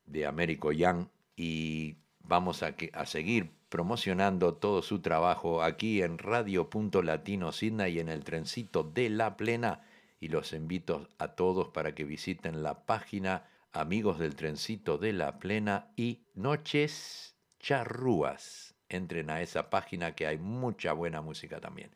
de 0.07 0.26
Américo 0.26 0.70
Young 0.70 1.09
y 1.34 1.96
vamos 2.20 2.62
a, 2.62 2.76
seguir 3.05 3.50
promocionando 3.68 4.55
todo 4.55 4.82
su 4.82 5.00
trabajo 5.00 5.61
aquí 5.61 6.02
en 6.02 6.18
Radio 6.18 6.70
Punto 6.70 7.02
Latino 7.02 7.50
Sydney 7.50 7.96
y 7.96 7.98
en 7.98 8.09
el 8.09 8.22
trencito 8.22 8.84
de 8.84 9.11
la 9.11 9.36
plena 9.36 9.80
y 10.20 10.28
los 10.28 10.52
invito 10.52 11.09
a 11.18 11.34
todos 11.34 11.70
para 11.70 11.96
que 11.96 12.05
visiten 12.05 12.62
la 12.62 12.86
página 12.86 13.42
Amigos 13.75 14.20
del 14.20 14.37
Trencito 14.37 14.99
de 14.99 15.12
la 15.12 15.41
Plena 15.41 15.89
y 15.97 16.22
Noches 16.35 17.35
Charrúas. 17.59 18.77
Entren 18.89 19.31
a 19.31 19.43
esa 19.43 19.68
página 19.68 20.14
que 20.14 20.29
hay 20.29 20.39
mucha 20.39 20.93
buena 20.93 21.20
música 21.22 21.59
también. 21.59 21.91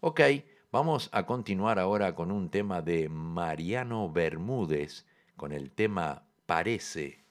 Ok, 0.00 0.22
vamos 0.72 1.10
a 1.12 1.26
continuar 1.26 1.78
ahora 1.78 2.14
con 2.14 2.30
un 2.30 2.48
tema 2.48 2.80
de 2.80 3.10
Mariano 3.10 4.10
Bermúdez, 4.10 5.04
con 5.36 5.52
el 5.52 5.70
tema 5.70 6.26
Parece. 6.46 7.22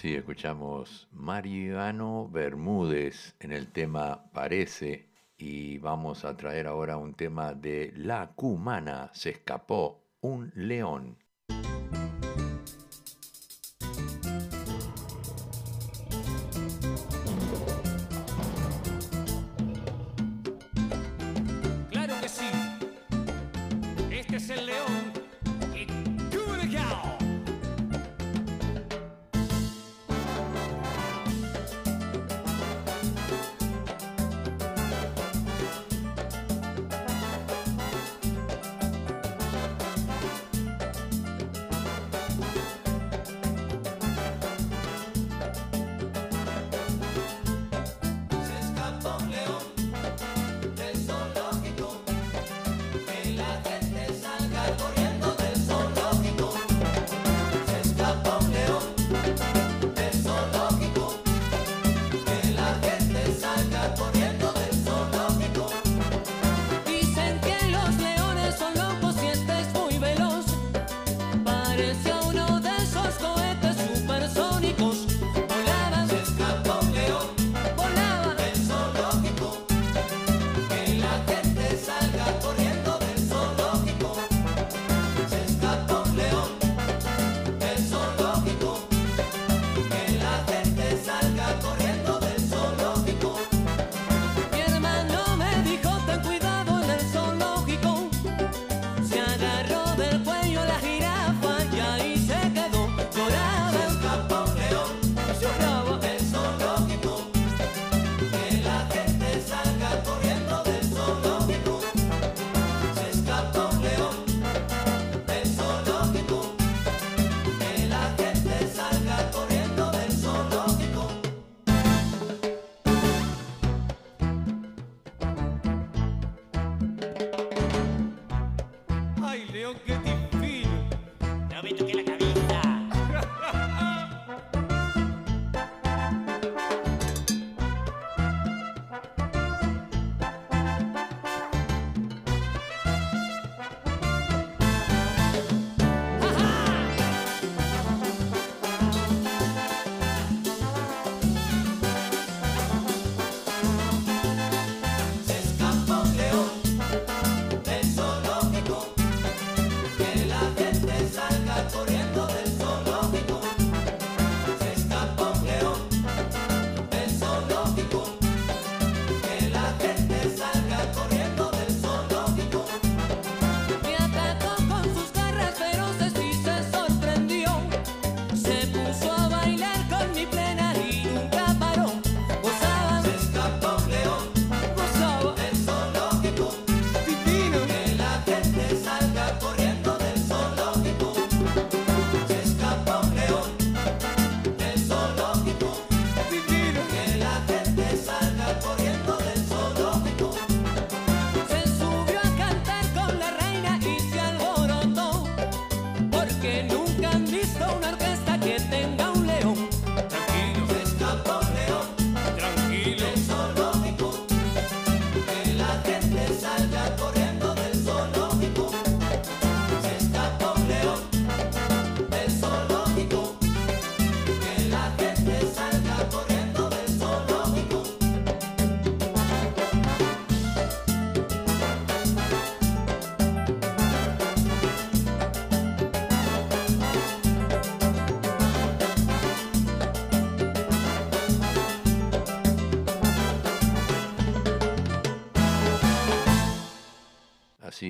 Sí, 0.00 0.14
escuchamos 0.14 1.08
Mariano 1.10 2.28
Bermúdez 2.28 3.34
en 3.40 3.50
el 3.50 3.72
tema 3.72 4.30
Parece 4.32 5.10
y 5.36 5.78
vamos 5.78 6.24
a 6.24 6.36
traer 6.36 6.68
ahora 6.68 6.96
un 6.96 7.14
tema 7.14 7.52
de 7.52 7.92
La 7.96 8.32
Cumana, 8.36 9.10
se 9.12 9.30
escapó 9.30 10.04
un 10.20 10.52
león. 10.54 11.18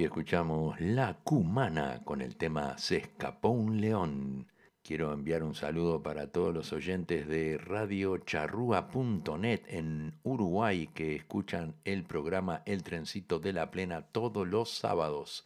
Escuchamos 0.09 0.81
La 0.81 1.19
Cumana 1.23 2.03
con 2.03 2.23
el 2.23 2.37
tema 2.37 2.79
Se 2.79 2.97
escapó 2.97 3.51
un 3.51 3.79
león. 3.79 4.51
Quiero 4.83 5.13
enviar 5.13 5.43
un 5.43 5.55
saludo 5.55 6.03
para 6.03 6.33
todos 6.33 6.55
los 6.55 6.73
oyentes 6.73 7.29
de 7.29 7.59
radiocharrúa.net 7.59 9.61
en 9.69 10.19
Uruguay 10.23 10.89
que 10.95 11.15
escuchan 11.15 11.75
el 11.85 12.05
programa 12.05 12.63
El 12.65 12.85
Trencito 12.85 13.39
de 13.39 13.53
la 13.53 13.71
Plena 13.71 14.01
todos 14.01 14.49
los 14.49 14.71
sábados. 14.71 15.45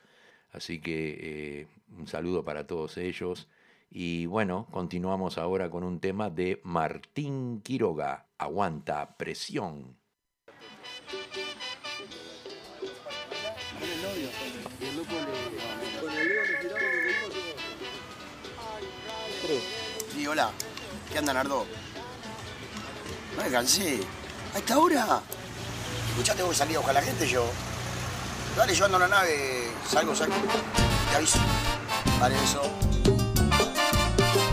Así 0.53 0.81
que 0.81 1.19
eh, 1.21 1.67
un 1.99 2.07
saludo 2.07 2.45
para 2.45 2.69
todos 2.69 2.99
ellos. 2.99 3.49
Y 3.91 4.27
bueno, 4.27 4.69
continuamos 4.71 5.39
ahora 5.39 5.71
con 5.71 5.83
un 5.83 5.99
tema 5.99 6.31
de 6.31 6.61
Martín 6.63 7.63
Quiroga. 7.63 8.29
Aguanta 8.39 9.17
presión. 9.17 9.97
Sí, 20.13 20.27
hola. 20.27 20.51
¿Qué 21.11 21.19
anda, 21.19 21.33
Nardo? 21.33 21.67
No 23.37 23.43
me 23.45 23.51
cansé. 23.51 24.01
¿A 24.55 24.59
esta 24.59 24.79
hora? 24.79 25.23
Escuchá, 26.11 26.35
tengo 26.35 26.51
que 26.51 26.57
salir 26.57 26.77
a 26.77 26.81
buscar 26.81 26.97
a 26.97 27.01
la 27.01 27.07
gente 27.07 27.29
yo. 27.29 27.45
Dale, 28.57 28.75
yo 28.75 28.85
ando 28.87 28.97
en 28.97 29.03
la 29.03 29.09
nave. 29.09 29.71
Salgo, 29.89 30.17
salgo. 30.17 30.35
Te 31.11 31.17
aviso. 31.17 31.39
Vale, 32.21 32.35
eso. 32.43 32.63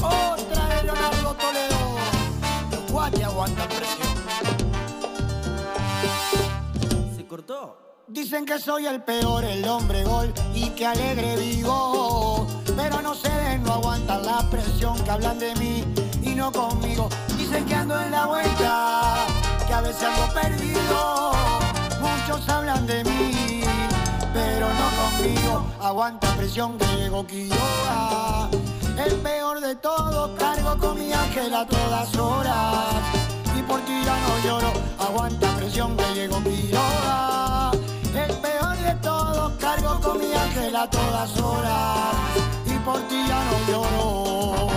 Otra 0.03 0.75
de 0.75 0.83
Leonardo 0.83 1.35
Toledo. 1.35 1.97
Los 2.71 2.91
guates 2.91 3.23
aguantan 3.23 3.67
presión. 3.67 4.07
¿Se 7.15 7.25
cortó? 7.25 7.88
Dicen 8.11 8.43
que 8.43 8.57
soy 8.57 8.87
el 8.87 9.03
peor, 9.03 9.43
el 9.45 9.63
hombre 9.67 10.03
gol 10.03 10.33
y 10.55 10.69
que 10.71 10.87
alegre 10.87 11.35
vivo. 11.37 12.47
Pero 12.75 13.03
no 13.03 13.13
den, 13.13 13.63
no 13.63 13.73
aguantan 13.73 14.25
la 14.25 14.49
presión 14.49 14.97
que 15.03 15.11
hablan 15.11 15.37
de 15.37 15.53
mí 15.55 15.83
y 16.23 16.33
no 16.33 16.51
conmigo. 16.51 17.07
Dicen 17.37 17.65
que 17.65 17.75
ando 17.75 18.01
en 18.01 18.09
la 18.09 18.25
vuelta, 18.25 19.27
que 19.67 19.73
a 19.73 19.81
veces 19.81 20.03
ando 20.03 20.33
perdido. 20.33 21.31
Muchos 22.01 22.49
hablan 22.49 22.87
de 22.87 23.03
mí, 23.03 23.61
pero 24.33 24.67
no 24.67 24.89
conmigo. 25.03 25.65
Aguanta 25.79 26.35
presión 26.35 26.79
que 26.79 26.85
llegó 26.97 27.27
Quiroga. 27.27 28.49
El 28.97 29.13
peor 29.17 29.61
de 29.61 29.75
todo, 29.75 30.35
cargo 30.35 30.77
con 30.79 30.97
mi 30.99 31.13
ángel 31.13 31.53
a 31.53 31.63
todas 31.67 32.15
horas. 32.17 32.95
Y 33.55 33.61
por 33.61 33.79
ti 33.81 34.01
ya 34.03 34.17
no 34.19 34.43
lloro, 34.43 34.73
aguanta 34.97 35.55
presión 35.57 35.95
que 35.95 36.13
llegó 36.15 36.41
Quiroga. 36.43 37.71
De 38.89 38.95
todo, 39.03 39.55
cargo 39.59 39.99
con 40.01 40.17
mi 40.17 40.33
ángel 40.33 40.75
a 40.75 40.89
todas 40.89 41.39
horas. 41.39 42.15
Y 42.65 42.73
por 42.79 42.99
ti 43.07 43.23
ya 43.27 43.43
no 43.43 43.71
lloro. 43.71 44.67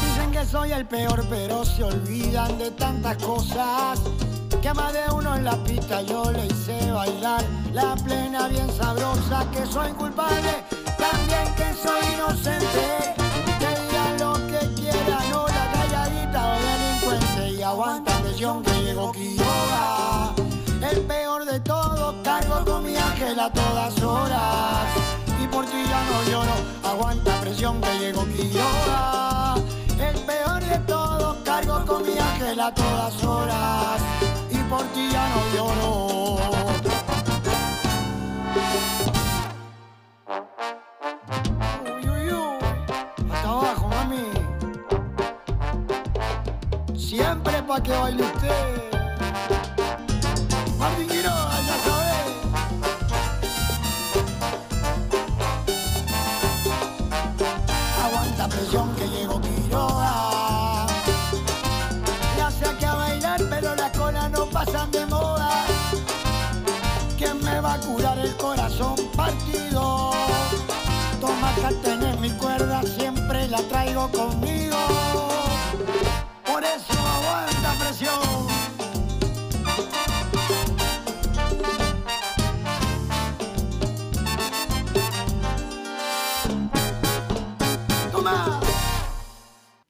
Dicen 0.00 0.30
que 0.30 0.44
soy 0.44 0.70
el 0.70 0.86
peor, 0.86 1.26
pero 1.28 1.64
se 1.64 1.82
olvidan 1.82 2.56
de 2.56 2.70
tantas 2.70 3.16
cosas. 3.16 3.98
Que 4.62 4.72
más 4.74 4.92
de 4.92 5.00
uno 5.12 5.34
en 5.34 5.42
la 5.42 5.56
pista 5.64 6.02
yo 6.02 6.30
le 6.30 6.46
hice 6.46 6.92
bailar 6.92 7.42
la 7.72 7.96
plena 7.96 8.46
bien 8.46 8.70
sabrosa. 8.72 9.44
Que 9.50 9.66
soy 9.66 9.90
culpable, 9.94 10.52
también 10.98 11.52
que 11.56 11.74
soy 11.82 12.14
inocente. 12.14 13.14
Que 13.58 13.70
digan 13.82 14.20
lo 14.20 14.34
que 14.46 14.80
quieran, 14.80 15.30
no 15.32 15.48
la 15.48 15.72
calladita 15.72 16.46
o 16.46 16.56
delincuente. 16.70 17.50
Y 17.58 17.62
aguanta 17.64 18.12
presión 18.20 18.62
que 18.62 18.82
llegó 18.84 19.10
Quiroga. 19.10 19.39
A 23.40 23.50
todas 23.50 24.02
horas. 24.02 24.86
Y 25.42 25.46
por 25.46 25.64
ti 25.64 25.82
ya 25.88 26.04
no 26.04 26.30
lloro, 26.30 26.54
aguanta 26.84 27.40
presión 27.40 27.80
que 27.80 27.98
llegó 27.98 28.26
Quiroga. 28.26 29.54
El 29.98 30.16
peor 30.26 30.62
de 30.62 30.78
todo, 30.80 31.42
cargo 31.42 31.84
con 31.86 32.02
mi 32.02 32.18
ángel 32.18 32.60
a 32.60 32.74
todas 32.74 33.24
horas. 33.24 34.00
Y 34.50 34.58
por 34.70 34.82
ti 34.92 35.08
ya 35.10 35.26
no 35.30 35.40
lloro. 35.54 35.90
Uy, 41.94 42.08
uy, 42.10 42.32
uy. 42.32 42.58
Hasta 43.32 43.48
abajo, 43.48 43.88
mami. 43.88 44.24
Siempre 46.98 47.62
pa' 47.62 47.82
que 47.82 47.92
baile 47.92 48.22
usted. 48.22 48.90
Martín 50.78 51.08
Quiroga, 51.08 51.39
conmigo. 74.12 74.76
Por 76.46 76.62
eso 76.64 76.98
aguanta 76.98 77.74
presión. 77.78 78.50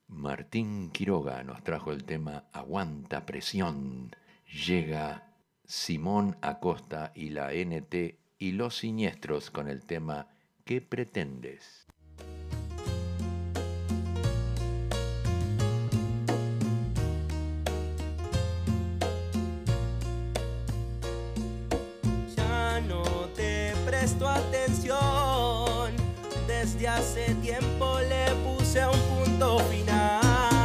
Martín 0.09 0.91
Quiroga 0.91 1.43
nos 1.45 1.63
trajo 1.63 1.93
el 1.93 2.05
tema 2.05 2.45
Aguanta 2.53 3.25
presión. 3.27 4.15
Llega 4.67 5.31
Simón 5.65 6.37
Acosta 6.41 7.13
y 7.15 7.31
la 7.31 7.53
NT 7.53 8.19
y 8.39 8.53
los 8.53 8.79
siniestros 8.79 9.51
con 9.51 9.69
el 9.69 9.85
tema 9.85 10.27
¿Qué 10.65 10.81
pretendes? 10.81 11.80
No 22.89 23.03
te 23.35 23.73
presto 23.85 24.29
atención. 24.29 25.93
Desde 26.47 26.89
hace 26.89 27.35
tiempo 27.37 27.99
le 28.09 28.27
puse 28.45 28.87
un 28.87 29.25
punto 29.25 29.59
final. 29.71 30.60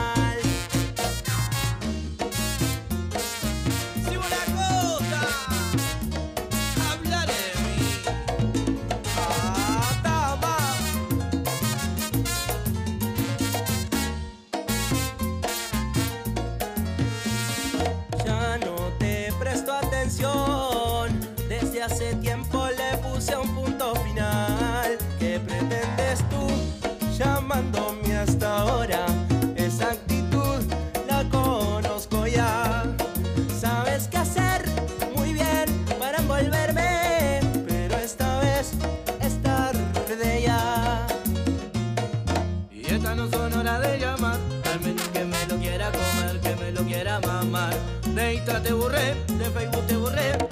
Te 48.66 48.74
borré, 48.74 49.13
de 49.38 49.45
Facebook 49.45 49.86
te 49.86 49.95
borré, 49.95 50.44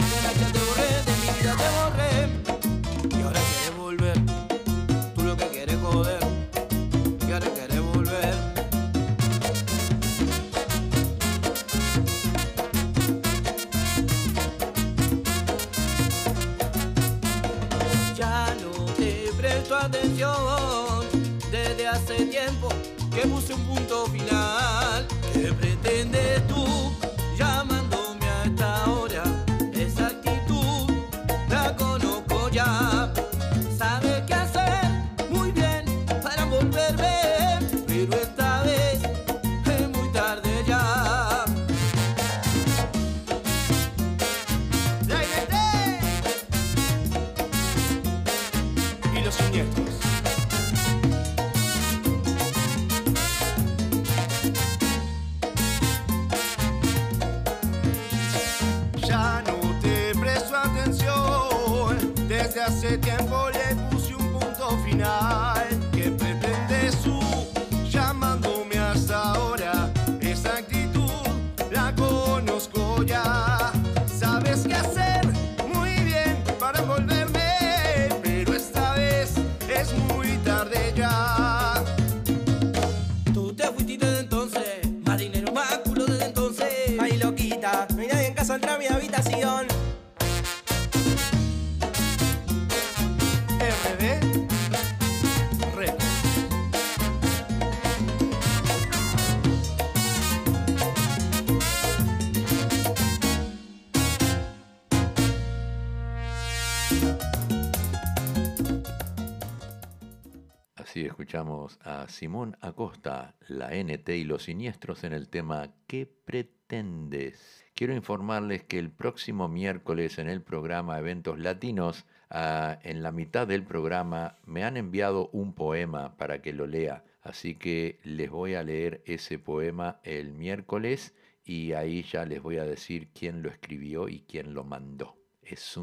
Simón 112.07 112.57
Acosta, 112.61 113.35
la 113.47 113.69
NT 113.71 114.09
y 114.09 114.23
los 114.23 114.43
siniestros 114.43 115.03
en 115.03 115.13
el 115.13 115.29
tema 115.29 115.73
¿Qué 115.87 116.05
pretendes? 116.05 117.65
Quiero 117.73 117.93
informarles 117.95 118.63
que 118.63 118.79
el 118.79 118.91
próximo 118.91 119.47
miércoles 119.47 120.19
en 120.19 120.29
el 120.29 120.41
programa 120.41 120.99
Eventos 120.99 121.39
Latinos, 121.39 122.05
ah, 122.29 122.77
en 122.83 123.01
la 123.01 123.11
mitad 123.11 123.47
del 123.47 123.63
programa, 123.63 124.37
me 124.45 124.63
han 124.63 124.77
enviado 124.77 125.29
un 125.29 125.53
poema 125.53 126.15
para 126.17 126.41
que 126.41 126.53
lo 126.53 126.67
lea. 126.67 127.03
Así 127.21 127.55
que 127.55 127.99
les 128.03 128.29
voy 128.29 128.55
a 128.55 128.63
leer 128.63 129.01
ese 129.05 129.39
poema 129.39 129.99
el 130.03 130.33
miércoles 130.33 131.15
y 131.45 131.73
ahí 131.73 132.03
ya 132.03 132.25
les 132.25 132.41
voy 132.41 132.57
a 132.57 132.65
decir 132.65 133.09
quién 133.13 133.41
lo 133.41 133.49
escribió 133.49 134.09
y 134.09 134.21
quién 134.21 134.53
lo 134.53 134.63
mandó. 134.63 135.17
Es 135.41 135.77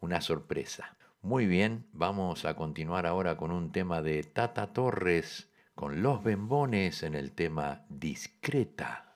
una 0.00 0.20
sorpresa. 0.20 0.97
Muy 1.20 1.46
bien, 1.46 1.88
vamos 1.92 2.44
a 2.44 2.54
continuar 2.54 3.04
ahora 3.04 3.36
con 3.36 3.50
un 3.50 3.72
tema 3.72 4.02
de 4.02 4.22
Tata 4.22 4.72
Torres, 4.72 5.50
con 5.74 6.00
los 6.00 6.22
bembones 6.22 7.02
en 7.02 7.16
el 7.16 7.32
tema 7.32 7.84
discreta. 7.88 9.07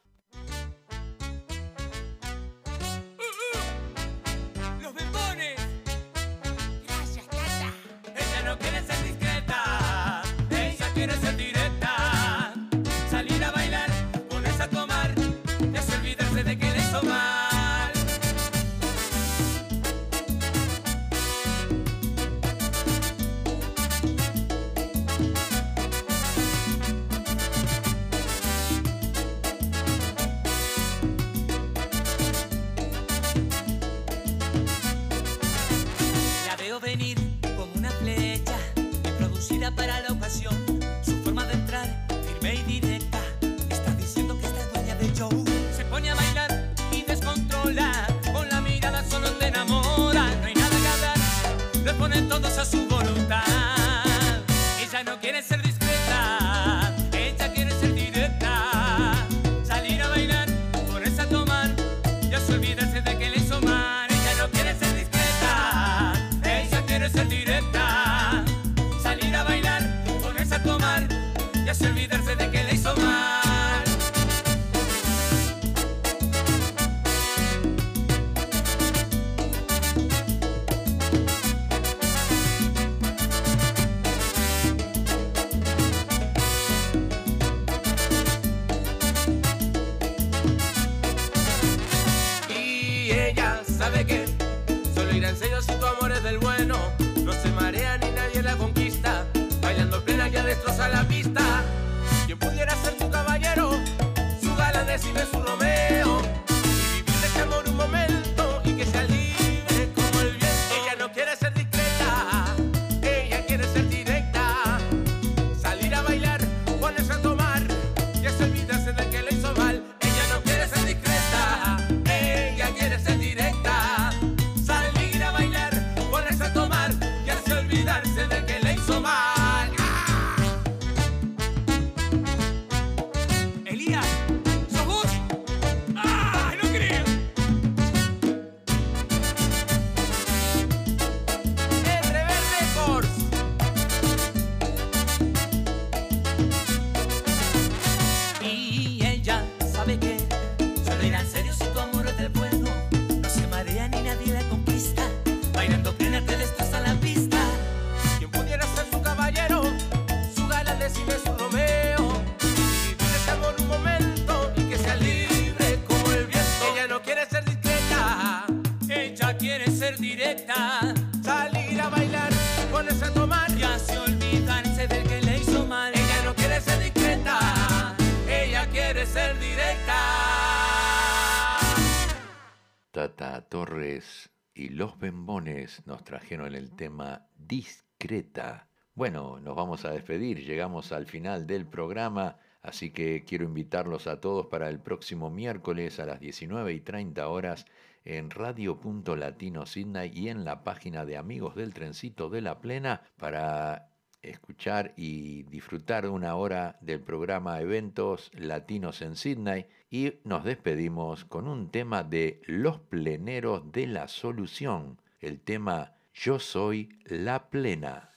Torres 183.53 184.31
y 184.55 184.71
los 184.71 184.99
Bembones 184.99 185.87
nos 185.87 186.03
trajeron 186.05 186.55
el 186.55 186.75
tema 186.75 187.27
Discreta. 187.37 188.67
Bueno, 188.95 189.41
nos 189.41 189.55
vamos 189.55 189.85
a 189.85 189.91
despedir, 189.91 190.43
llegamos 190.43 190.91
al 190.91 191.05
final 191.05 191.47
del 191.47 191.67
programa, 191.67 192.39
así 192.63 192.93
que 192.93 193.25
quiero 193.27 193.45
invitarlos 193.45 194.07
a 194.07 194.23
todos 194.23 194.47
para 194.47 194.71
el 194.71 194.81
próximo 194.81 195.29
miércoles 195.29 196.01
a 196.01 196.07
las 196.07 196.19
19 196.19 196.73
y 196.73 196.81
30 196.81 197.29
horas 197.29 197.67
en 198.07 198.31
radio.latino 198.31 199.67
Sydney 199.67 200.11
y 200.15 200.31
en 200.31 200.47
la 200.47 200.65
página 200.65 201.05
de 201.05 201.19
Amigos 201.19 201.55
del 201.55 201.75
Trencito 201.75 202.31
de 202.31 202.41
la 202.41 202.59
Plena 202.59 203.03
para 203.19 203.92
escuchar 204.23 204.93
y 204.97 205.43
disfrutar 205.45 206.09
una 206.09 206.37
hora 206.37 206.79
del 206.81 207.01
programa 207.01 207.61
Eventos 207.61 208.31
Latinos 208.35 209.03
en 209.03 209.17
Sydney 209.17 209.67
y 209.91 210.15
nos 210.25 210.45
despedimos 210.45 211.25
con 211.25 211.49
un 211.49 211.71
tema 211.71 212.05
de 212.05 212.41
Los 212.47 212.79
Pleneros 212.79 213.71
de 213.73 213.87
la 213.87 214.09
Solución, 214.09 214.99
el 215.21 215.41
tema 215.41 215.95
Yo 216.15 216.39
Soy 216.39 216.99
la 217.05 217.51
Plena. 217.51 218.11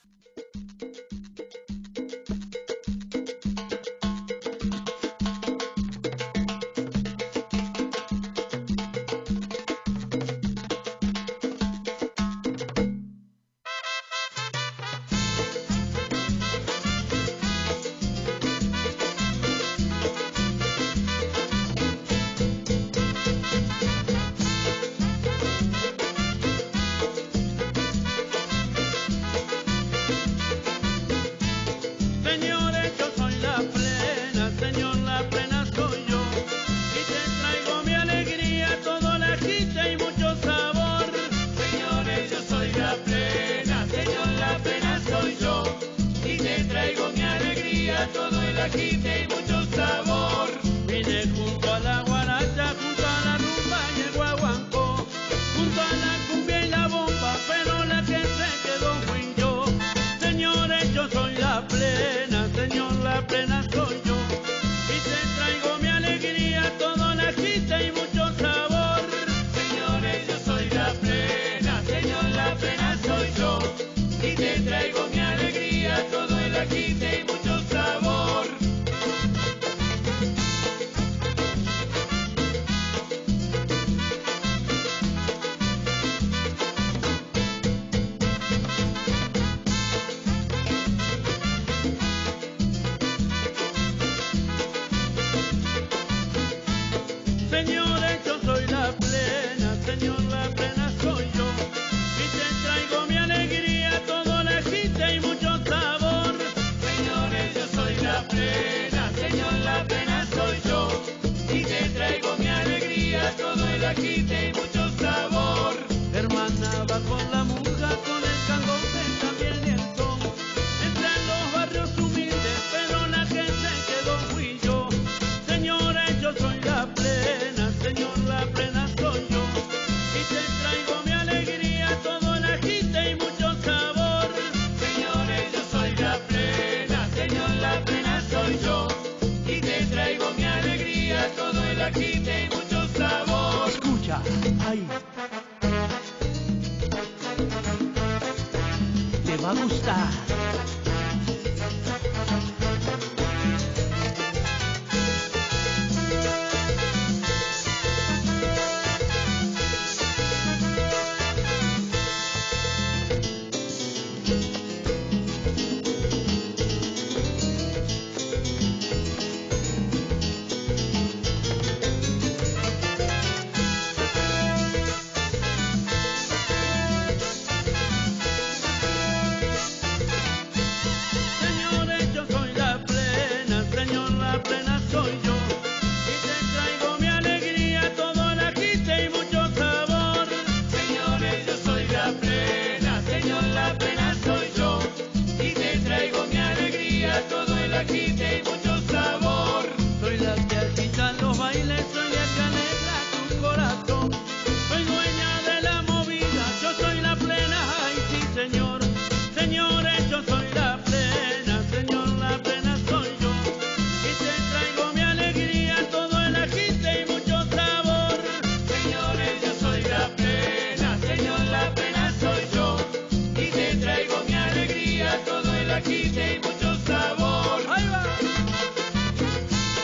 cachita 225.76 226.32
y 226.32 226.38
mucho 226.38 226.74
sabor. 226.86 227.60
¡Ahí 227.68 227.86
va! 227.88 228.04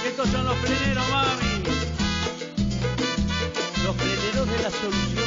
Estos 0.06 0.28
son 0.30 0.44
los 0.46 0.56
pleneros, 0.56 1.08
mami. 1.10 1.62
Los 3.84 3.96
pleneros 3.96 4.50
de 4.50 4.62
la 4.62 4.70
solución. 4.70 5.22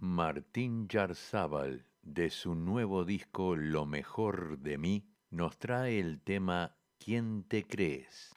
Martín 0.00 0.88
Yarzábal 0.88 1.87
de 2.08 2.30
su 2.30 2.54
nuevo 2.54 3.04
disco 3.04 3.56
Lo 3.56 3.86
mejor 3.86 4.58
de 4.58 4.78
mí, 4.78 5.04
nos 5.30 5.58
trae 5.58 5.98
el 5.98 6.20
tema 6.20 6.76
¿Quién 6.98 7.44
te 7.44 7.64
crees? 7.64 8.34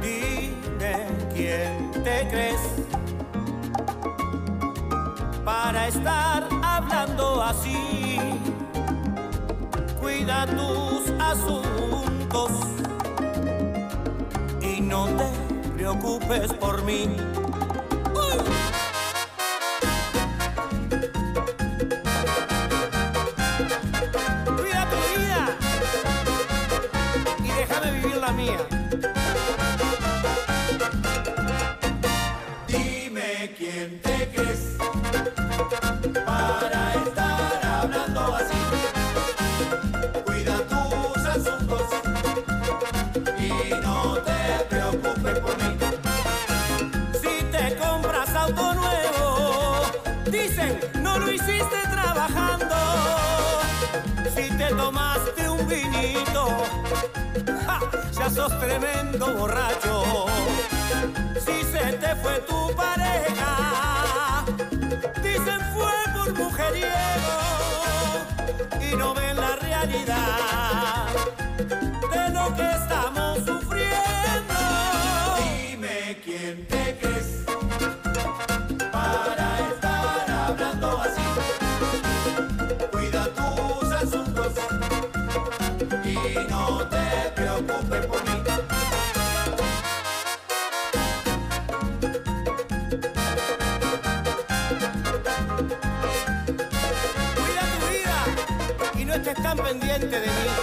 Dime 0.00 1.06
quién 1.34 1.90
te 2.02 2.28
crees 2.28 2.82
para 5.44 5.88
estar 5.88 6.48
hablando 6.62 7.42
así. 7.42 8.18
Cuida 10.00 10.46
tus 10.46 11.10
asuntos 11.20 12.81
no 14.92 15.06
te 15.06 15.24
preocupes 15.74 16.52
por 16.52 16.82
mí. 16.82 17.16
Tomaste 54.76 55.48
un 55.48 55.66
vinito, 55.68 56.46
¡ja! 57.66 57.80
ya 58.12 58.30
sos 58.30 58.58
tremendo 58.60 59.34
borracho. 59.34 60.26
Si 61.44 61.62
se 61.64 61.92
te 61.94 62.14
fue 62.16 62.40
tu 62.48 62.74
pareja, 62.74 64.44
dicen 65.22 65.60
fue 65.74 65.92
por 66.14 66.38
mujeriego 66.38 67.36
y 68.80 68.96
no 68.96 69.14
ven 69.14 69.36
la 69.36 69.56
realidad 69.56 71.06
de 72.12 72.28
lo 72.30 72.54
que 72.54 72.70
estamos 72.70 73.11
y 86.32 86.50
no 86.50 86.88
te 86.88 87.30
preocupes 87.34 88.06
por 88.06 88.22
mí. 88.24 88.42
Cuida 97.36 97.62
tu 97.72 97.86
vida 97.92 98.18
y 98.98 99.04
no 99.04 99.14
estés 99.14 99.42
tan 99.42 99.58
pendiente 99.58 100.20
de 100.20 100.26
mí. 100.26 100.61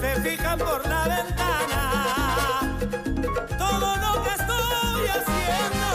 Se 0.00 0.20
fijan 0.22 0.58
por 0.58 0.84
la 0.88 1.04
ventana 1.04 2.60
todo 3.56 3.96
lo 3.96 4.22
que 4.24 4.30
estoy 4.30 5.06
haciendo. 5.14 5.88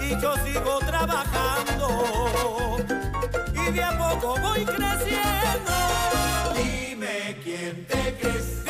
Y 0.00 0.18
yo 0.18 0.34
sigo 0.38 0.78
trabajando. 0.78 1.86
Y 3.52 3.72
de 3.72 3.82
a 3.84 3.98
poco 3.98 4.40
voy 4.40 4.64
creciendo. 4.64 5.72
Dime 6.56 7.36
quién 7.44 7.84
te 7.86 8.16
crees 8.18 8.69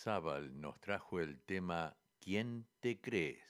Martín 0.00 0.12
Yarzábal 0.12 0.60
nos 0.60 0.80
trajo 0.80 1.20
el 1.20 1.42
tema 1.42 1.94
¿Quién 2.20 2.66
te 2.80 2.98
crees? 3.02 3.49